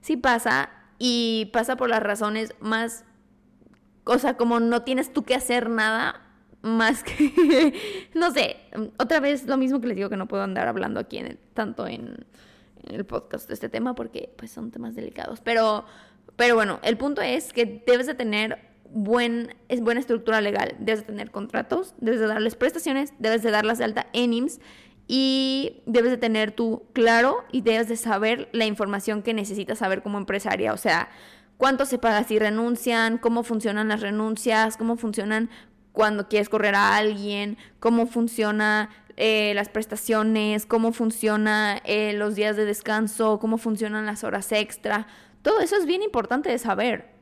Sí 0.02 0.18
pasa 0.18 0.70
y 1.00 1.50
pasa 1.54 1.78
por 1.78 1.90
las 1.90 2.04
razones 2.04 2.54
más, 2.60 3.06
o 4.04 4.20
sea, 4.20 4.36
como 4.36 4.60
no 4.60 4.84
tienes 4.84 5.12
tú 5.14 5.24
que 5.24 5.36
hacer 5.36 5.70
nada 5.70 6.22
más 6.62 7.04
que, 7.04 7.74
no 8.14 8.32
sé, 8.32 8.58
otra 8.98 9.20
vez 9.20 9.46
lo 9.46 9.56
mismo 9.56 9.80
que 9.80 9.88
les 9.88 9.96
digo 9.96 10.10
que 10.10 10.18
no 10.18 10.28
puedo 10.28 10.44
andar 10.44 10.68
hablando 10.68 11.00
aquí 11.00 11.18
en 11.18 11.40
tanto 11.54 11.88
en 11.88 12.26
el 12.84 13.06
podcast 13.06 13.48
de 13.48 13.54
este 13.54 13.70
tema 13.70 13.96
porque 13.96 14.34
pues 14.38 14.52
son 14.52 14.72
temas 14.72 14.96
delicados. 14.96 15.42
Pero, 15.42 15.86
pero 16.36 16.56
bueno, 16.56 16.80
el 16.84 16.98
punto 16.98 17.22
es 17.22 17.54
que 17.54 17.84
debes 17.86 18.08
de 18.08 18.16
tener 18.16 18.60
buen, 18.90 19.56
es 19.68 19.82
buena 19.82 20.00
estructura 20.00 20.42
legal, 20.42 20.76
debes 20.80 21.02
de 21.02 21.08
tener 21.08 21.32
contratos, 21.32 21.94
debes 22.00 22.20
de 22.20 22.28
darles 22.28 22.56
prestaciones, 22.56 23.14
debes 23.20 23.44
de 23.44 23.52
darlas 23.52 23.78
de 23.78 23.86
alta 23.86 24.08
en 24.14 24.34
IMSS 24.34 24.60
y 25.08 25.84
debes 25.86 26.12
de 26.12 26.18
tener 26.18 26.52
tú 26.52 26.84
claro 26.94 27.44
y 27.52 27.62
debes 27.62 27.88
de 27.88 27.98
saber 27.98 28.50
la 28.52 28.66
información 28.66 29.22
que 29.22 29.34
necesitas 29.34 29.80
saber 29.80 30.02
como 30.02 30.18
empresaria, 30.18 30.74
o 30.74 30.78
sea, 30.78 31.10
cuánto 31.58 31.86
se 31.86 31.98
paga 31.98 32.24
si 32.24 32.40
renuncian, 32.40 33.18
cómo 33.18 33.44
funcionan 33.44 33.88
las 33.88 34.02
renuncias, 34.02 34.78
cómo 34.78 34.98
funcionan 34.98 35.50
cuando 35.92 36.28
quieres 36.28 36.50
correr 36.50 36.76
a 36.76 36.98
alguien, 36.98 37.58
cómo 37.80 38.06
funciona 38.08 38.90
eh, 39.18 39.54
las 39.56 39.70
prestaciones, 39.70 40.66
cómo 40.66 40.92
funciona 40.92 41.82
eh, 41.86 42.14
los 42.14 42.36
días 42.36 42.58
de 42.58 42.66
descanso, 42.66 43.40
cómo 43.40 43.58
funcionan 43.58 44.06
las 44.06 44.24
horas 44.24 44.52
extra. 44.52 45.08
Todo 45.42 45.62
eso 45.62 45.78
es 45.78 45.86
bien 45.86 46.02
importante 46.02 46.50
de 46.50 46.58
saber. 46.58 47.14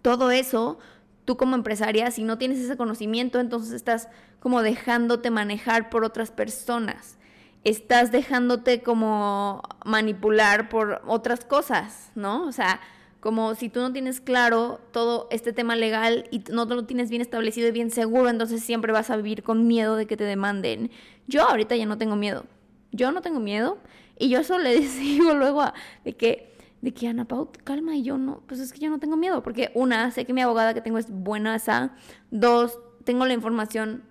Todo 0.00 0.30
eso, 0.30 0.78
tú 1.24 1.36
como 1.36 1.54
empresaria, 1.54 2.10
si 2.10 2.24
no 2.24 2.38
tienes 2.38 2.58
ese 2.58 2.76
conocimiento, 2.76 3.40
entonces 3.40 3.72
estás 3.72 4.08
como 4.40 4.62
dejándote 4.62 5.30
manejar 5.30 5.90
por 5.90 6.04
otras 6.04 6.30
personas. 6.30 7.18
Estás 7.62 8.10
dejándote 8.10 8.82
como 8.82 9.62
manipular 9.84 10.68
por 10.68 11.02
otras 11.06 11.44
cosas, 11.44 12.10
¿no? 12.14 12.46
O 12.46 12.52
sea, 12.52 12.80
Como 13.22 13.54
si 13.54 13.68
tú 13.68 13.78
no 13.78 13.92
tienes 13.92 14.20
claro 14.20 14.80
todo 14.90 15.28
este 15.30 15.52
tema 15.52 15.76
legal 15.76 16.24
y 16.32 16.42
no 16.50 16.64
lo 16.64 16.86
tienes 16.86 17.08
bien 17.08 17.22
establecido 17.22 17.68
y 17.68 17.70
bien 17.70 17.92
seguro, 17.92 18.28
entonces 18.28 18.64
siempre 18.64 18.90
vas 18.90 19.10
a 19.10 19.16
vivir 19.16 19.44
con 19.44 19.68
miedo 19.68 19.94
de 19.94 20.06
que 20.08 20.16
te 20.16 20.24
demanden. 20.24 20.90
Yo 21.28 21.48
ahorita 21.48 21.76
ya 21.76 21.86
no 21.86 21.98
tengo 21.98 22.16
miedo. 22.16 22.46
Yo 22.90 23.12
no 23.12 23.22
tengo 23.22 23.38
miedo. 23.38 23.78
Y 24.18 24.28
yo 24.28 24.40
eso 24.40 24.58
le 24.58 24.76
digo 24.80 25.34
luego 25.34 25.62
de 26.04 26.14
que, 26.14 26.56
de 26.80 26.92
que 26.92 27.06
Ana 27.06 27.24
Pau, 27.24 27.52
calma, 27.62 27.94
y 27.94 28.02
yo 28.02 28.18
no, 28.18 28.42
pues 28.48 28.58
es 28.58 28.72
que 28.72 28.80
yo 28.80 28.90
no 28.90 28.98
tengo 28.98 29.16
miedo, 29.16 29.40
porque 29.44 29.70
una, 29.74 30.10
sé 30.10 30.24
que 30.24 30.32
mi 30.32 30.40
abogada 30.40 30.74
que 30.74 30.80
tengo 30.80 30.98
es 30.98 31.08
buena, 31.08 31.54
esa. 31.54 31.94
Dos, 32.32 32.80
tengo 33.04 33.24
la 33.24 33.34
información 33.34 34.02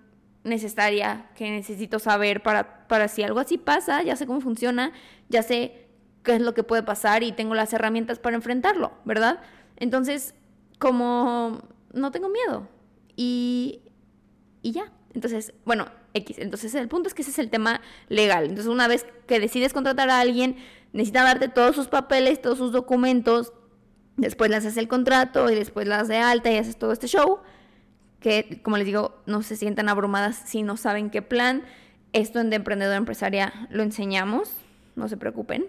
necesaria 0.42 1.28
que 1.36 1.50
necesito 1.50 1.98
saber 1.98 2.42
para, 2.42 2.88
para 2.88 3.08
si 3.08 3.22
algo 3.22 3.40
así 3.40 3.58
pasa, 3.58 4.02
ya 4.02 4.16
sé 4.16 4.26
cómo 4.26 4.40
funciona, 4.40 4.92
ya 5.28 5.42
sé 5.42 5.81
qué 6.22 6.34
es 6.36 6.40
lo 6.40 6.54
que 6.54 6.62
puede 6.62 6.82
pasar 6.82 7.22
y 7.22 7.32
tengo 7.32 7.54
las 7.54 7.72
herramientas 7.72 8.18
para 8.18 8.36
enfrentarlo, 8.36 8.92
¿verdad? 9.04 9.40
Entonces, 9.76 10.34
como 10.78 11.62
no 11.92 12.10
tengo 12.10 12.28
miedo 12.28 12.68
y, 13.16 13.82
y 14.62 14.72
ya. 14.72 14.92
Entonces, 15.14 15.52
bueno, 15.64 15.86
X. 16.14 16.38
Entonces, 16.38 16.74
el 16.74 16.88
punto 16.88 17.08
es 17.08 17.14
que 17.14 17.22
ese 17.22 17.30
es 17.30 17.38
el 17.38 17.50
tema 17.50 17.80
legal. 18.08 18.44
Entonces, 18.44 18.66
una 18.66 18.88
vez 18.88 19.06
que 19.26 19.40
decides 19.40 19.72
contratar 19.72 20.10
a 20.10 20.20
alguien, 20.20 20.56
necesita 20.92 21.22
darte 21.22 21.48
todos 21.48 21.74
sus 21.74 21.88
papeles, 21.88 22.40
todos 22.40 22.58
sus 22.58 22.72
documentos, 22.72 23.52
después 24.16 24.50
le 24.50 24.56
haces 24.56 24.76
el 24.76 24.88
contrato 24.88 25.50
y 25.50 25.54
después 25.54 25.86
las 25.86 26.08
de 26.08 26.18
alta 26.18 26.50
y 26.50 26.56
haces 26.56 26.76
todo 26.76 26.92
este 26.92 27.08
show 27.08 27.40
que, 28.22 28.60
como 28.62 28.78
les 28.78 28.86
digo, 28.86 29.20
no 29.26 29.42
se 29.42 29.56
sientan 29.56 29.88
abrumadas 29.88 30.40
si 30.46 30.62
no 30.62 30.76
saben 30.76 31.10
qué 31.10 31.20
plan. 31.20 31.64
Esto 32.12 32.40
en 32.40 32.50
De 32.50 32.56
Emprendedor 32.56 32.96
Empresaria 32.96 33.52
lo 33.70 33.82
enseñamos, 33.82 34.52
no 34.96 35.08
se 35.08 35.16
preocupen. 35.16 35.66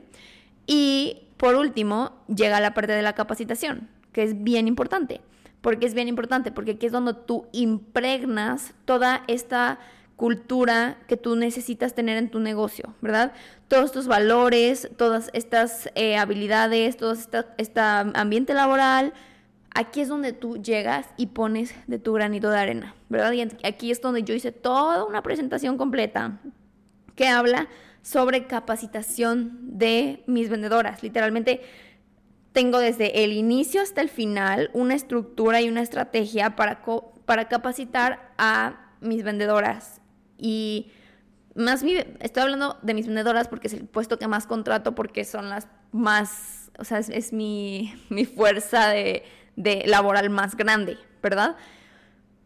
Y 0.65 1.27
por 1.37 1.55
último, 1.55 2.11
llega 2.27 2.59
la 2.59 2.73
parte 2.73 2.93
de 2.93 3.01
la 3.01 3.13
capacitación, 3.13 3.89
que 4.11 4.23
es 4.23 4.43
bien 4.43 4.67
importante. 4.67 5.21
¿Por 5.61 5.79
qué 5.79 5.85
es 5.85 5.93
bien 5.93 6.07
importante? 6.07 6.51
Porque 6.51 6.71
aquí 6.71 6.85
es 6.85 6.91
donde 6.91 7.13
tú 7.13 7.47
impregnas 7.51 8.73
toda 8.85 9.23
esta 9.27 9.79
cultura 10.15 10.97
que 11.07 11.17
tú 11.17 11.35
necesitas 11.35 11.95
tener 11.95 12.17
en 12.17 12.29
tu 12.29 12.39
negocio, 12.39 12.93
¿verdad? 13.01 13.33
Todos 13.67 13.85
estos 13.85 14.07
valores, 14.07 14.89
todas 14.97 15.29
estas 15.33 15.89
eh, 15.95 16.17
habilidades, 16.17 16.97
todo 16.97 17.13
este 17.57 17.79
ambiente 17.79 18.53
laboral, 18.53 19.13
aquí 19.73 20.01
es 20.01 20.07
donde 20.07 20.33
tú 20.33 20.61
llegas 20.61 21.07
y 21.17 21.27
pones 21.27 21.73
de 21.87 21.99
tu 21.99 22.13
granito 22.13 22.49
de 22.49 22.59
arena, 22.59 22.95
¿verdad? 23.09 23.31
Y 23.31 23.41
aquí 23.65 23.91
es 23.91 24.01
donde 24.01 24.23
yo 24.23 24.33
hice 24.33 24.51
toda 24.51 25.03
una 25.03 25.23
presentación 25.23 25.77
completa 25.77 26.39
que 27.15 27.27
habla 27.27 27.67
sobre 28.03 28.45
capacitación 28.45 29.57
de 29.77 30.23
mis 30.27 30.49
vendedoras. 30.49 31.01
Literalmente 31.01 31.61
tengo 32.51 32.77
desde 32.77 33.23
el 33.23 33.33
inicio 33.33 33.81
hasta 33.81 34.01
el 34.01 34.09
final 34.09 34.69
una 34.73 34.93
estructura 34.93 35.61
y 35.61 35.69
una 35.69 35.81
estrategia 35.81 36.55
para, 36.55 36.83
para 37.25 37.47
capacitar 37.47 38.31
a 38.37 38.91
mis 39.01 39.23
vendedoras. 39.23 40.01
Y 40.37 40.91
más 41.55 41.83
estoy 42.19 42.43
hablando 42.43 42.77
de 42.83 42.93
mis 42.93 43.07
vendedoras 43.07 43.47
porque 43.47 43.67
es 43.67 43.73
el 43.73 43.85
puesto 43.85 44.19
que 44.19 44.27
más 44.27 44.45
contrato 44.47 44.93
porque 44.95 45.23
son 45.23 45.49
las 45.49 45.67
más, 45.91 46.71
o 46.77 46.83
sea, 46.83 46.99
es, 46.99 47.31
mi, 47.33 47.93
mi 48.09 48.25
fuerza 48.25 48.89
de, 48.89 49.23
de 49.55 49.83
laboral 49.87 50.29
más 50.29 50.55
grande, 50.57 50.97
¿verdad? 51.21 51.55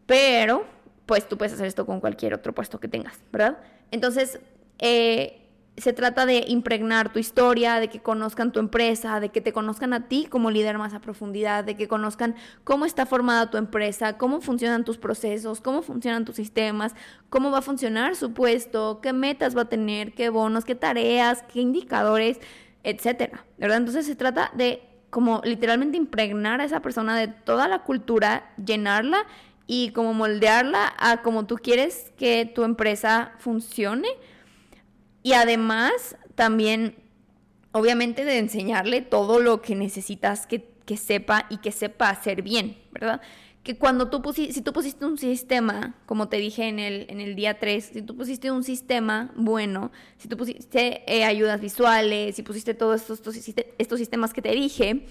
Pero, 0.06 0.64
pues 1.04 1.28
tú 1.28 1.36
puedes 1.36 1.52
hacer 1.52 1.66
esto 1.66 1.84
con 1.84 2.00
cualquier 2.00 2.32
otro 2.32 2.54
puesto 2.54 2.78
que 2.78 2.88
tengas, 2.88 3.18
¿verdad? 3.32 3.58
Entonces, 3.90 4.40
eh, 4.78 5.37
se 5.80 5.92
trata 5.92 6.26
de 6.26 6.44
impregnar 6.48 7.12
tu 7.12 7.18
historia, 7.18 7.80
de 7.80 7.88
que 7.88 8.00
conozcan 8.00 8.52
tu 8.52 8.60
empresa, 8.60 9.20
de 9.20 9.30
que 9.30 9.40
te 9.40 9.52
conozcan 9.52 9.92
a 9.92 10.08
ti 10.08 10.26
como 10.28 10.50
líder 10.50 10.78
más 10.78 10.94
a 10.94 11.00
profundidad, 11.00 11.64
de 11.64 11.76
que 11.76 11.88
conozcan 11.88 12.34
cómo 12.64 12.84
está 12.84 13.06
formada 13.06 13.50
tu 13.50 13.56
empresa, 13.56 14.18
cómo 14.18 14.40
funcionan 14.40 14.84
tus 14.84 14.98
procesos, 14.98 15.60
cómo 15.60 15.82
funcionan 15.82 16.24
tus 16.24 16.36
sistemas, 16.36 16.94
cómo 17.30 17.50
va 17.50 17.58
a 17.58 17.62
funcionar 17.62 18.16
su 18.16 18.32
puesto, 18.32 19.00
qué 19.00 19.12
metas 19.12 19.56
va 19.56 19.62
a 19.62 19.68
tener, 19.68 20.14
qué 20.14 20.28
bonos, 20.28 20.64
qué 20.64 20.74
tareas, 20.74 21.42
qué 21.52 21.60
indicadores, 21.60 22.38
etcétera, 22.82 23.44
¿verdad? 23.58 23.78
Entonces 23.78 24.06
se 24.06 24.16
trata 24.16 24.50
de 24.54 24.82
como 25.10 25.40
literalmente 25.44 25.96
impregnar 25.96 26.60
a 26.60 26.64
esa 26.64 26.80
persona 26.80 27.16
de 27.16 27.28
toda 27.28 27.68
la 27.68 27.80
cultura, 27.80 28.50
llenarla 28.62 29.26
y 29.66 29.90
como 29.92 30.14
moldearla 30.14 30.94
a 30.98 31.22
como 31.22 31.46
tú 31.46 31.56
quieres 31.56 32.12
que 32.16 32.50
tu 32.52 32.64
empresa 32.64 33.32
funcione. 33.38 34.08
Y 35.22 35.32
además 35.32 36.16
también, 36.34 36.96
obviamente, 37.72 38.24
de 38.24 38.38
enseñarle 38.38 39.02
todo 39.02 39.40
lo 39.40 39.62
que 39.62 39.74
necesitas 39.74 40.46
que, 40.46 40.70
que 40.84 40.96
sepa 40.96 41.46
y 41.50 41.58
que 41.58 41.72
sepa 41.72 42.10
hacer 42.10 42.42
bien, 42.42 42.78
¿verdad? 42.92 43.20
que 43.68 43.76
cuando 43.76 44.08
tú 44.08 44.22
pusiste, 44.22 44.54
si 44.54 44.62
tú 44.62 44.72
pusiste 44.72 45.04
un 45.04 45.18
sistema, 45.18 45.94
como 46.06 46.28
te 46.28 46.38
dije 46.38 46.68
en 46.68 46.78
el, 46.78 47.04
en 47.10 47.20
el 47.20 47.34
día 47.34 47.58
3, 47.58 47.90
si 47.92 48.00
tú 48.00 48.16
pusiste 48.16 48.50
un 48.50 48.64
sistema 48.64 49.30
bueno, 49.36 49.90
si 50.16 50.26
tú 50.26 50.38
pusiste 50.38 51.02
eh, 51.06 51.24
ayudas 51.24 51.60
visuales, 51.60 52.36
si 52.36 52.42
pusiste 52.42 52.72
todos 52.72 53.02
estos, 53.02 53.36
estos, 53.36 53.64
estos 53.76 53.98
sistemas 53.98 54.32
que 54.32 54.40
te 54.40 54.52
dije, 54.52 55.04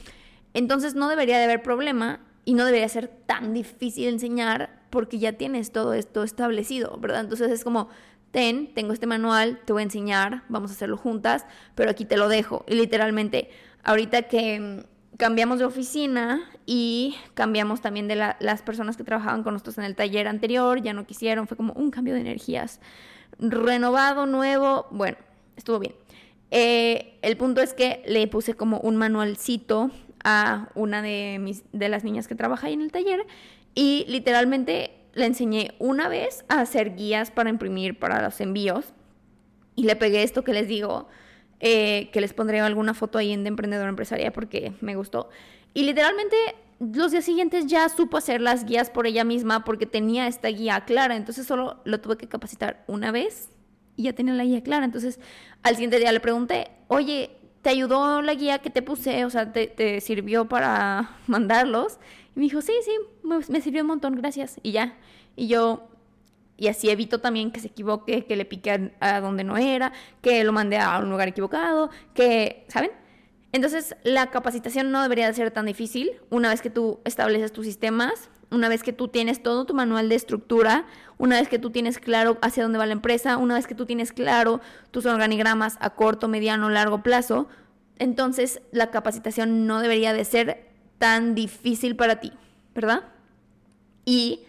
entonces 0.56 0.96
no 0.96 1.08
debería 1.08 1.38
de 1.38 1.44
haber 1.44 1.62
problema 1.62 2.20
y 2.46 2.56
no 2.56 2.66
debería 2.66 2.90
ser 2.90 3.10
tan 3.10 3.54
difícil 3.54 4.08
enseñar 4.08 4.82
porque 4.90 5.20
ya 5.20 5.34
tienes 5.34 5.72
todo 5.72 5.94
esto 5.94 6.24
establecido, 6.24 6.98
¿verdad? 6.98 7.20
Entonces 7.20 7.52
es 7.52 7.64
como, 7.64 7.90
ten, 8.32 8.74
tengo 8.74 8.94
este 8.94 9.08
manual, 9.08 9.60
te 9.66 9.74
voy 9.74 9.82
a 9.82 9.84
enseñar, 9.84 10.44
vamos 10.50 10.72
a 10.72 10.74
hacerlo 10.74 10.98
juntas, 10.98 11.46
pero 11.76 11.90
aquí 11.90 12.06
te 12.06 12.18
lo 12.18 12.30
dejo. 12.30 12.66
Y 12.68 12.76
literalmente, 12.76 13.50
ahorita 13.84 14.24
que 14.24 14.86
cambiamos 15.18 15.60
de 15.60 15.66
oficina 15.66 16.42
y 16.66 17.16
cambiamos 17.34 17.82
también 17.82 18.08
de 18.08 18.16
las 18.16 18.62
personas 18.62 18.98
que 18.98 19.04
trabajaban 19.04 19.44
con 19.44 19.54
nosotros 19.54 19.78
en 19.80 19.84
el 19.84 19.96
taller 19.96 20.28
anterior, 20.28 20.82
ya 20.82 20.94
no 20.94 21.06
quisieron, 21.06 21.48
fue 21.48 21.58
como 21.58 21.74
un 21.74 21.92
cambio 21.92 22.14
de 22.14 22.22
energías. 22.22 22.80
Renovado, 23.40 24.26
nuevo, 24.26 24.88
bueno, 24.92 25.18
estuvo 25.56 25.80
bien. 25.80 25.96
Eh, 26.52 27.18
el 27.22 27.36
punto 27.36 27.62
es 27.62 27.74
que 27.74 28.04
le 28.06 28.26
puse 28.28 28.54
como 28.54 28.80
un 28.80 28.96
manualcito 28.96 29.92
a 30.24 30.70
una 30.76 31.02
de, 31.02 31.38
mis, 31.40 31.64
de 31.74 31.90
las 31.90 32.04
niñas 32.04 32.28
que 32.28 32.36
trabaja 32.36 32.68
ahí 32.68 32.74
en 32.74 32.82
el 32.82 32.92
taller 32.92 33.26
y 33.76 34.06
literalmente 34.08 34.87
le 35.18 35.26
enseñé 35.26 35.74
una 35.80 36.08
vez 36.08 36.46
a 36.48 36.62
hacer 36.62 36.96
guías 36.96 37.32
para 37.32 37.50
imprimir 37.50 37.98
para 37.98 38.22
los 38.22 38.40
envíos 38.40 38.94
y 39.76 39.84
le 39.84 39.96
pegué 39.96 40.24
esto 40.24 40.44
que 40.44 40.54
les 40.54 40.68
digo, 40.68 41.08
eh, 41.60 42.10
que 42.12 42.22
les 42.22 42.34
pondré 42.34 42.60
alguna 42.60 42.94
foto 42.94 43.18
ahí 43.18 43.34
en 43.34 43.44
de 43.44 43.50
Emprendedor 43.50 43.90
Empresaria 43.90 44.32
porque 44.32 44.74
me 44.82 44.96
gustó. 44.96 45.30
Y 45.74 45.84
literalmente 45.84 46.36
los 46.80 47.12
días 47.12 47.26
siguientes 47.26 47.66
ya 47.66 47.90
supo 47.90 48.18
hacer 48.18 48.42
las 48.42 48.66
guías 48.66 48.90
por 48.90 49.08
ella 49.08 49.24
misma 49.24 49.66
porque 49.66 49.86
tenía 49.86 50.28
esta 50.28 50.50
guía 50.50 50.82
clara, 50.82 51.16
entonces 51.16 51.48
solo 51.48 51.82
lo 51.84 52.00
tuve 52.00 52.18
que 52.18 52.28
capacitar 52.28 52.84
una 52.88 53.12
vez 53.12 53.50
y 53.96 54.04
ya 54.04 54.14
tenía 54.14 54.34
la 54.34 54.44
guía 54.44 54.62
clara. 54.62 54.86
Entonces 54.86 55.20
al 55.64 55.76
siguiente 55.76 56.00
día 56.00 56.12
le 56.12 56.20
pregunté, 56.20 56.70
oye, 56.88 57.32
¿te 57.64 57.70
ayudó 57.70 58.22
la 58.22 58.34
guía 58.36 58.60
que 58.60 58.70
te 58.70 58.82
puse? 58.82 59.26
O 59.26 59.30
sea, 59.30 59.52
¿te, 59.52 60.00
sirvió 60.02 60.48
para 60.48 61.18
mandarlos? 61.28 61.98
Y 62.38 62.40
me 62.40 62.44
dijo, 62.44 62.62
sí, 62.62 62.74
sí, 62.86 62.92
me, 63.24 63.62
sirvió 63.62 63.82
un 63.82 63.88
montón, 63.88 64.16
gracias. 64.16 64.60
Y 64.62 64.72
ya. 64.72 64.96
Y 65.36 65.48
yo, 65.48 65.88
y 66.56 66.68
así 66.68 66.88
evito 66.88 67.20
también 67.20 67.50
que 67.50 67.60
se 67.60 67.70
equivoque, 67.70 68.26
que 68.26 68.36
le 68.36 68.46
pique 68.46 68.94
a, 69.00 69.22
donde 69.22 69.44
no 69.44 69.58
era, 69.58 69.92
que 70.22 70.44
lo 70.44 70.54
mande 70.54 70.78
a 70.78 71.00
un 71.00 71.10
lugar 71.10 71.28
equivocado, 71.28 71.90
que, 72.14 72.64
¿saben? 72.68 72.92
Entonces, 73.54 73.96
la 74.04 74.30
capacitación 74.30 74.92
no 74.92 75.02
debería 75.02 75.26
de 75.26 75.34
ser 75.34 75.50
tan 75.50 75.66
difícil 75.66 76.12
una 76.30 76.50
vez 76.50 76.62
que 76.62 76.70
tú 76.70 77.00
estableces 77.06 77.52
tus 77.52 77.66
sistemas, 77.66 78.30
una 78.52 78.70
vez 78.70 78.84
que 78.84 78.94
tú 78.94 79.08
tienes 79.08 79.42
todo 79.42 79.66
tu 79.66 79.74
manual 79.74 80.08
de 80.08 80.14
estructura, 80.14 80.86
una 81.18 81.40
vez 81.40 81.50
que 81.50 81.58
tú 81.58 81.72
tienes 81.72 81.98
claro 81.98 82.38
hacia 82.44 82.62
dónde 82.62 82.78
va 82.78 82.86
la 82.86 82.94
empresa, 82.94 83.38
una 83.38 83.56
vez 83.56 83.66
que 83.66 83.74
tú 83.74 83.88
tienes 83.88 84.12
claro 84.12 84.62
tus 84.92 85.08
organigramas 85.08 85.78
a 85.80 85.90
corto, 85.90 86.28
mediano, 86.28 86.70
largo 86.70 87.02
plazo, 87.02 87.48
entonces 87.98 88.62
la 88.72 88.92
capacitación 88.92 89.66
no 89.66 89.82
debería 89.82 90.14
de 90.14 90.24
ser 90.24 90.67
tan 90.98 91.36
difícil 91.36 91.96
para 91.96 92.20
ti, 92.20 92.32
¿verdad? 92.74 93.04
Y 94.06 94.42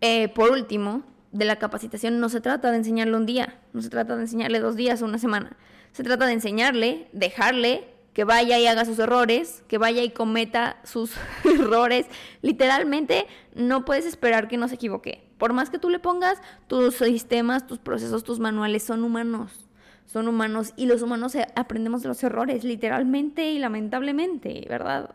eh, 0.00 0.28
por 0.28 0.50
último, 0.50 1.02
de 1.32 1.44
la 1.44 1.56
capacitación 1.56 2.20
no 2.20 2.28
se 2.28 2.40
trata 2.40 2.70
de 2.70 2.78
enseñarle 2.78 3.16
un 3.16 3.26
día, 3.26 3.58
no 3.72 3.82
se 3.82 3.90
trata 3.90 4.16
de 4.16 4.22
enseñarle 4.22 4.60
dos 4.60 4.76
días 4.76 5.02
o 5.02 5.04
una 5.04 5.18
semana. 5.18 5.56
Se 5.92 6.02
trata 6.02 6.26
de 6.26 6.32
enseñarle, 6.32 7.08
dejarle 7.12 7.88
que 8.12 8.24
vaya 8.24 8.58
y 8.58 8.66
haga 8.66 8.86
sus 8.86 8.98
errores, 8.98 9.62
que 9.68 9.76
vaya 9.76 10.02
y 10.02 10.10
cometa 10.10 10.78
sus 10.84 11.12
errores. 11.44 12.06
Literalmente 12.40 13.26
no 13.54 13.84
puedes 13.84 14.06
esperar 14.06 14.48
que 14.48 14.56
no 14.56 14.68
se 14.68 14.76
equivoque. 14.76 15.28
Por 15.36 15.52
más 15.52 15.68
que 15.68 15.78
tú 15.78 15.90
le 15.90 15.98
pongas, 15.98 16.40
tus 16.66 16.94
sistemas, 16.94 17.66
tus 17.66 17.78
procesos, 17.78 18.24
tus 18.24 18.38
manuales 18.38 18.82
son 18.82 19.04
humanos. 19.04 19.65
Son 20.06 20.28
humanos 20.28 20.72
y 20.76 20.86
los 20.86 21.02
humanos 21.02 21.36
aprendemos 21.56 22.02
de 22.02 22.08
los 22.08 22.22
errores, 22.22 22.64
literalmente 22.64 23.50
y 23.50 23.58
lamentablemente, 23.58 24.64
¿verdad? 24.68 25.10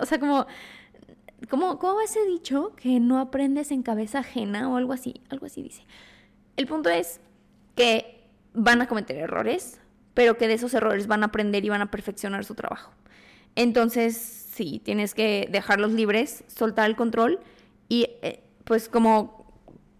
o 0.00 0.06
sea, 0.06 0.18
como 0.18 0.46
¿Cómo, 1.50 1.78
¿Cómo 1.78 2.00
ese 2.00 2.24
dicho 2.24 2.72
que 2.76 2.98
no 2.98 3.20
aprendes 3.20 3.70
en 3.70 3.82
cabeza 3.82 4.20
ajena 4.20 4.68
o 4.68 4.76
algo 4.76 4.92
así? 4.92 5.20
Algo 5.28 5.46
así 5.46 5.62
dice. 5.62 5.84
El 6.56 6.66
punto 6.66 6.88
es 6.88 7.20
que 7.76 8.24
van 8.54 8.80
a 8.80 8.88
cometer 8.88 9.16
errores, 9.16 9.78
pero 10.14 10.38
que 10.38 10.48
de 10.48 10.54
esos 10.54 10.72
errores 10.74 11.06
van 11.06 11.22
a 11.22 11.26
aprender 11.26 11.64
y 11.64 11.68
van 11.68 11.82
a 11.82 11.90
perfeccionar 11.90 12.44
su 12.44 12.54
trabajo. 12.54 12.90
Entonces, 13.54 14.16
sí, 14.16 14.80
tienes 14.82 15.14
que 15.14 15.48
dejarlos 15.52 15.92
libres, 15.92 16.42
soltar 16.48 16.88
el 16.88 16.96
control 16.96 17.38
y 17.88 18.08
eh, 18.22 18.42
pues 18.64 18.88
como 18.88 19.45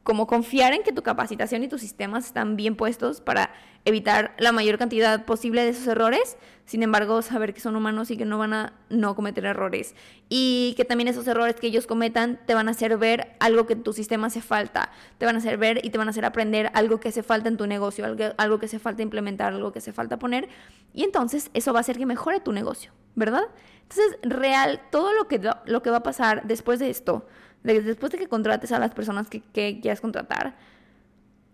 como 0.07 0.29
confiar 0.29 0.73
en 0.73 0.85
que 0.85 0.93
tu 0.93 1.03
capacitación 1.03 1.65
y 1.65 1.69
tus 1.69 1.81
sistemas 1.81 2.27
están 2.27 2.55
bien 2.55 2.77
puestos 2.77 3.21
para 3.21 3.51
evitar 3.85 4.37
la 4.39 4.53
mayor 4.53 4.79
cantidad 4.79 5.25
posible 5.25 5.65
de 5.65 5.71
esos 5.71 5.85
errores, 5.89 6.37
sin 6.65 6.85
embargo, 6.85 7.23
saber 7.23 7.53
que 7.53 7.61
son 7.61 7.75
humanos 7.75 8.13
y 8.13 8.17
que 8.17 8.25
no 8.25 8.39
van 8.39 8.55
a 8.55 8.73
no 8.89 9.17
cometer 9.17 9.45
errores. 9.45 9.97
Y 10.29 10.75
que 10.77 10.85
también 10.85 11.09
esos 11.09 11.27
errores 11.27 11.57
que 11.57 11.67
ellos 11.67 11.89
cometan 11.89 12.39
te 12.47 12.55
van 12.55 12.69
a 12.69 12.71
hacer 12.71 12.97
ver 12.99 13.35
algo 13.41 13.67
que 13.67 13.73
en 13.73 13.83
tu 13.83 13.93
sistema 13.93 14.29
hace 14.29 14.41
falta, 14.43 14.93
te 15.19 15.27
van 15.27 15.35
a 15.35 15.39
hacer 15.39 15.59
ver 15.59 15.85
y 15.85 15.91
te 15.91 15.99
van 15.99 16.07
a 16.07 16.11
hacer 16.13 16.25
aprender 16.25 16.71
algo 16.75 17.01
que 17.01 17.09
hace 17.09 17.25
falta 17.25 17.49
en 17.49 17.57
tu 17.57 17.67
negocio, 17.67 18.05
algo, 18.05 18.59
que 18.61 18.67
hace 18.67 18.79
falta 18.79 19.03
implementar, 19.03 19.55
algo 19.55 19.73
que 19.73 19.81
hace 19.81 19.93
falta 19.93 20.21
poner. 20.21 20.49
Y 20.95 21.03
entonces 21.03 21.51
eso 21.53 21.73
va 21.73 21.81
a 21.81 21.83
hacer 21.83 21.99
que 21.99 22.07
mejore 22.07 22.39
tu 22.39 22.53
negocio, 22.53 22.93
¿verdad? 23.17 23.49
Entonces, 23.83 24.19
real, 24.23 24.83
todo 24.93 25.13
lo 25.13 25.27
que, 25.27 25.41
lo 25.65 25.83
que 25.83 25.91
va 25.91 25.97
a 25.97 26.03
pasar 26.05 26.47
después 26.47 26.79
de 26.79 26.91
esto, 26.91 27.27
después 27.67 28.13
de 28.13 28.19
que 28.19 28.29
contrates 28.29 28.73
a 28.73 28.79
las 28.79 28.95
personas 28.95 29.29
que, 29.29 29.43
quieras 29.81 30.01
contratar, 30.01 30.57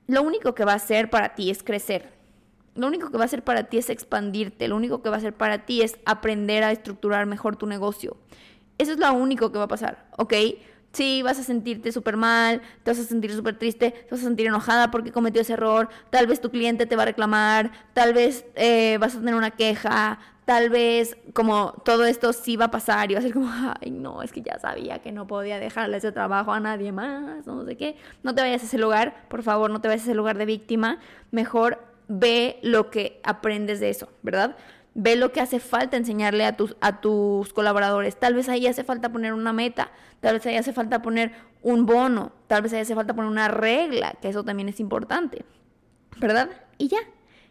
lo 0.06 0.22
único 0.22 0.54
que 0.54 0.64
va 0.64 0.72
a 0.72 0.76
hacer 0.76 1.10
para 1.10 1.34
ti 1.34 1.50
es 1.50 1.62
crecer. 1.62 2.10
Lo 2.74 2.86
único 2.86 3.10
que 3.10 3.18
va 3.18 3.24
a 3.24 3.26
hacer 3.26 3.44
para 3.44 3.64
ti 3.64 3.78
es 3.78 3.90
expandirte. 3.90 4.68
Lo 4.68 4.76
único 4.76 5.02
que 5.02 5.10
va 5.10 5.16
a 5.16 5.18
hacer 5.18 5.34
para 5.34 5.66
ti 5.66 5.82
es 5.82 5.98
aprender 6.06 6.64
a 6.64 6.72
estructurar 6.72 7.26
mejor 7.26 7.56
tu 7.56 7.66
negocio. 7.66 8.16
Eso 8.78 8.92
es 8.92 8.98
lo 8.98 9.12
único 9.12 9.52
que 9.52 9.58
va 9.58 9.64
a 9.64 9.68
pasar, 9.68 10.06
¿ok? 10.16 10.34
Sí, 10.92 11.22
vas 11.22 11.38
a 11.38 11.42
sentirte 11.42 11.90
súper 11.90 12.18
mal, 12.18 12.60
te 12.82 12.90
vas 12.90 12.98
a 12.98 13.04
sentir 13.04 13.32
súper 13.32 13.58
triste, 13.58 13.92
te 13.92 14.08
vas 14.10 14.20
a 14.20 14.24
sentir 14.24 14.46
enojada 14.46 14.90
porque 14.90 15.10
cometió 15.10 15.40
ese 15.40 15.54
error, 15.54 15.88
tal 16.10 16.26
vez 16.26 16.40
tu 16.40 16.50
cliente 16.50 16.84
te 16.84 16.96
va 16.96 17.04
a 17.04 17.06
reclamar, 17.06 17.72
tal 17.94 18.12
vez 18.12 18.44
eh, 18.56 18.98
vas 19.00 19.14
a 19.14 19.18
tener 19.18 19.34
una 19.34 19.52
queja, 19.52 20.18
tal 20.44 20.70
vez 20.70 21.16
como 21.34 21.72
todo 21.84 22.04
esto 22.04 22.32
sí 22.32 22.56
va 22.56 22.66
a 22.66 22.70
pasar 22.70 23.10
y 23.10 23.14
va 23.14 23.20
a 23.20 23.22
ser 23.22 23.32
como, 23.32 23.50
ay, 23.80 23.90
no, 23.90 24.22
es 24.22 24.32
que 24.32 24.42
ya 24.42 24.58
sabía 24.58 25.00
que 25.00 25.12
no 25.12 25.26
podía 25.26 25.58
dejarle 25.58 25.96
ese 25.96 26.12
trabajo 26.12 26.52
a 26.52 26.60
nadie 26.60 26.92
más, 26.92 27.46
no 27.46 27.64
sé 27.64 27.76
qué. 27.76 27.96
No 28.22 28.34
te 28.34 28.42
vayas 28.42 28.62
a 28.62 28.66
ese 28.66 28.78
lugar, 28.78 29.26
por 29.28 29.42
favor, 29.42 29.70
no 29.70 29.80
te 29.80 29.88
vayas 29.88 30.02
a 30.02 30.04
ese 30.06 30.14
lugar 30.14 30.38
de 30.38 30.46
víctima. 30.46 30.98
Mejor 31.30 31.78
ve 32.08 32.58
lo 32.62 32.90
que 32.90 33.20
aprendes 33.22 33.80
de 33.80 33.90
eso, 33.90 34.08
¿verdad? 34.22 34.56
Ve 34.94 35.16
lo 35.16 35.32
que 35.32 35.40
hace 35.40 35.60
falta 35.60 35.96
enseñarle 35.96 36.44
a 36.44 36.56
tus, 36.56 36.76
a 36.80 37.00
tus 37.00 37.52
colaboradores. 37.52 38.16
Tal 38.16 38.34
vez 38.34 38.48
ahí 38.48 38.66
hace 38.66 38.84
falta 38.84 39.10
poner 39.10 39.32
una 39.32 39.52
meta, 39.52 39.90
tal 40.20 40.34
vez 40.34 40.46
ahí 40.46 40.56
hace 40.56 40.72
falta 40.72 41.00
poner 41.00 41.32
un 41.62 41.86
bono, 41.86 42.32
tal 42.48 42.62
vez 42.62 42.72
ahí 42.72 42.80
hace 42.80 42.94
falta 42.94 43.14
poner 43.14 43.30
una 43.30 43.48
regla, 43.48 44.14
que 44.20 44.28
eso 44.28 44.44
también 44.44 44.68
es 44.68 44.80
importante, 44.80 45.44
¿verdad? 46.18 46.50
Y 46.76 46.88
ya, 46.88 46.98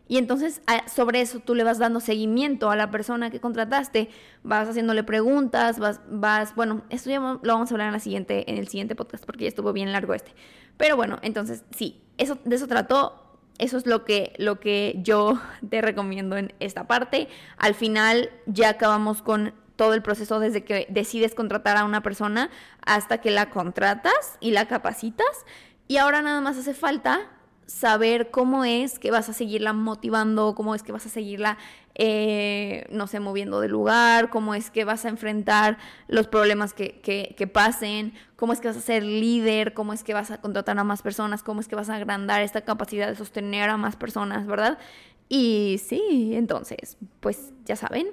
y 0.08 0.18
entonces 0.18 0.62
sobre 0.94 1.22
eso 1.22 1.40
tú 1.40 1.56
le 1.56 1.64
vas 1.64 1.78
dando 1.78 2.00
seguimiento 2.00 2.70
a 2.70 2.76
la 2.76 2.92
persona 2.92 3.32
que 3.32 3.40
contrataste, 3.40 4.10
vas 4.44 4.68
haciéndole 4.68 5.04
preguntas, 5.04 5.80
vas, 5.80 6.02
vas, 6.10 6.54
bueno, 6.56 6.82
esto 6.90 7.10
ya 7.10 7.20
lo 7.20 7.40
vamos 7.44 7.72
a 7.72 7.74
hablar 7.74 7.88
en, 7.88 7.94
la 7.94 8.00
siguiente, 8.00 8.50
en 8.52 8.58
el 8.58 8.68
siguiente 8.68 8.96
podcast 8.96 9.26
porque 9.26 9.46
ya 9.46 9.50
estuvo 9.50 9.72
bien 9.72 9.92
largo 9.92 10.14
este. 10.14 10.34
Pero 10.76 10.98
bueno, 10.98 11.18
entonces 11.22 11.64
sí, 11.76 12.02
eso, 12.18 12.38
de 12.44 12.56
eso 12.56 12.68
trató, 12.68 13.40
eso 13.58 13.78
es 13.78 13.86
lo 13.86 14.04
que, 14.04 14.34
lo 14.38 14.60
que 14.60 15.00
yo 15.02 15.40
te 15.70 15.82
recomiendo 15.82 16.36
en 16.36 16.54
esta 16.60 16.88
parte. 16.88 17.30
Al 17.58 17.74
final 17.74 18.32
ya 18.48 18.70
acabamos 18.70 19.22
con 19.22 19.54
todo 19.76 19.94
el 19.94 20.02
proceso 20.02 20.40
desde 20.40 20.64
que 20.64 20.88
decides 20.90 21.34
contratar 21.34 21.78
a 21.78 21.86
una 21.86 22.04
persona 22.04 22.50
hasta 22.86 23.20
que 23.20 23.32
la 23.32 23.50
contratas 23.50 24.38
y 24.40 24.52
la 24.52 24.68
capacitas. 24.68 25.46
Y 25.88 25.98
ahora 25.98 26.22
nada 26.22 26.42
más 26.42 26.58
hace 26.58 26.74
falta 26.74 27.30
saber 27.72 28.30
cómo 28.32 28.66
es 28.66 29.00
que 29.00 29.12
vas 29.12 29.30
a 29.30 29.34
seguirla 29.34 29.74
motivando, 29.74 30.54
cómo 30.56 30.76
es 30.76 30.84
que 30.84 30.92
vas 30.92 31.06
a 31.06 31.10
seguirla, 31.10 31.58
eh, 31.96 32.86
no 32.92 33.08
sé, 33.08 33.20
moviendo 33.20 33.62
de 33.62 33.70
lugar, 33.70 34.30
cómo 34.30 34.54
es 34.54 34.70
que 34.70 34.84
vas 34.84 35.06
a 35.06 35.10
enfrentar 35.10 35.78
los 36.08 36.28
problemas 36.28 36.74
que, 36.74 37.00
que, 37.02 37.48
pasen, 37.48 38.14
cómo 38.36 38.54
es 38.54 38.60
que 38.60 38.68
vas 38.68 38.78
a 38.78 38.82
ser 38.82 39.04
líder, 39.04 39.74
cómo 39.74 39.94
es 39.94 40.04
que 40.04 40.14
vas 40.14 40.32
a 40.32 40.42
contratar 40.42 40.78
a 40.78 40.84
más 40.84 41.02
personas, 41.02 41.44
cómo 41.44 41.62
es 41.62 41.68
que 41.68 41.76
vas 41.76 41.90
a 41.90 41.96
agrandar 41.96 42.42
esta 42.42 42.62
capacidad 42.62 43.08
de 43.08 43.16
sostener 43.16 43.70
a 43.70 43.78
más 43.78 43.96
personas, 43.96 44.46
¿verdad? 44.46 44.78
Y 45.30 45.80
sí, 45.84 46.34
entonces, 46.36 46.98
pues 47.22 47.54
ya 47.66 47.78
saben. 47.78 48.10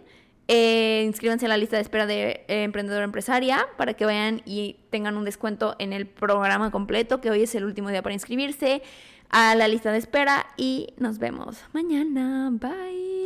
Eh, 0.51 1.03
inscríbanse 1.05 1.44
a 1.44 1.49
la 1.51 1.59
lista 1.59 1.77
de 1.77 1.83
espera 1.83 2.07
de 2.07 2.44
eh, 2.49 2.62
Emprendedor 2.62 3.03
Empresaria 3.03 3.66
para 3.77 3.92
que 3.92 4.07
vayan 4.07 4.40
y 4.47 4.77
tengan 4.88 5.18
un 5.18 5.27
descuento 5.27 5.77
en 5.79 5.92
el 5.92 6.07
programa 6.07 6.71
completo, 6.71 7.21
que 7.21 7.31
hoy 7.31 7.42
es 7.42 7.55
el 7.55 7.64
último 7.64 7.90
día 7.90 8.03
para 8.03 8.14
inscribirse 8.14 8.83
a 9.30 9.54
la 9.54 9.68
lista 9.68 9.92
de 9.92 9.98
espera 9.98 10.46
y 10.56 10.94
nos 10.96 11.18
vemos 11.18 11.58
mañana. 11.72 12.50
Bye. 12.52 13.17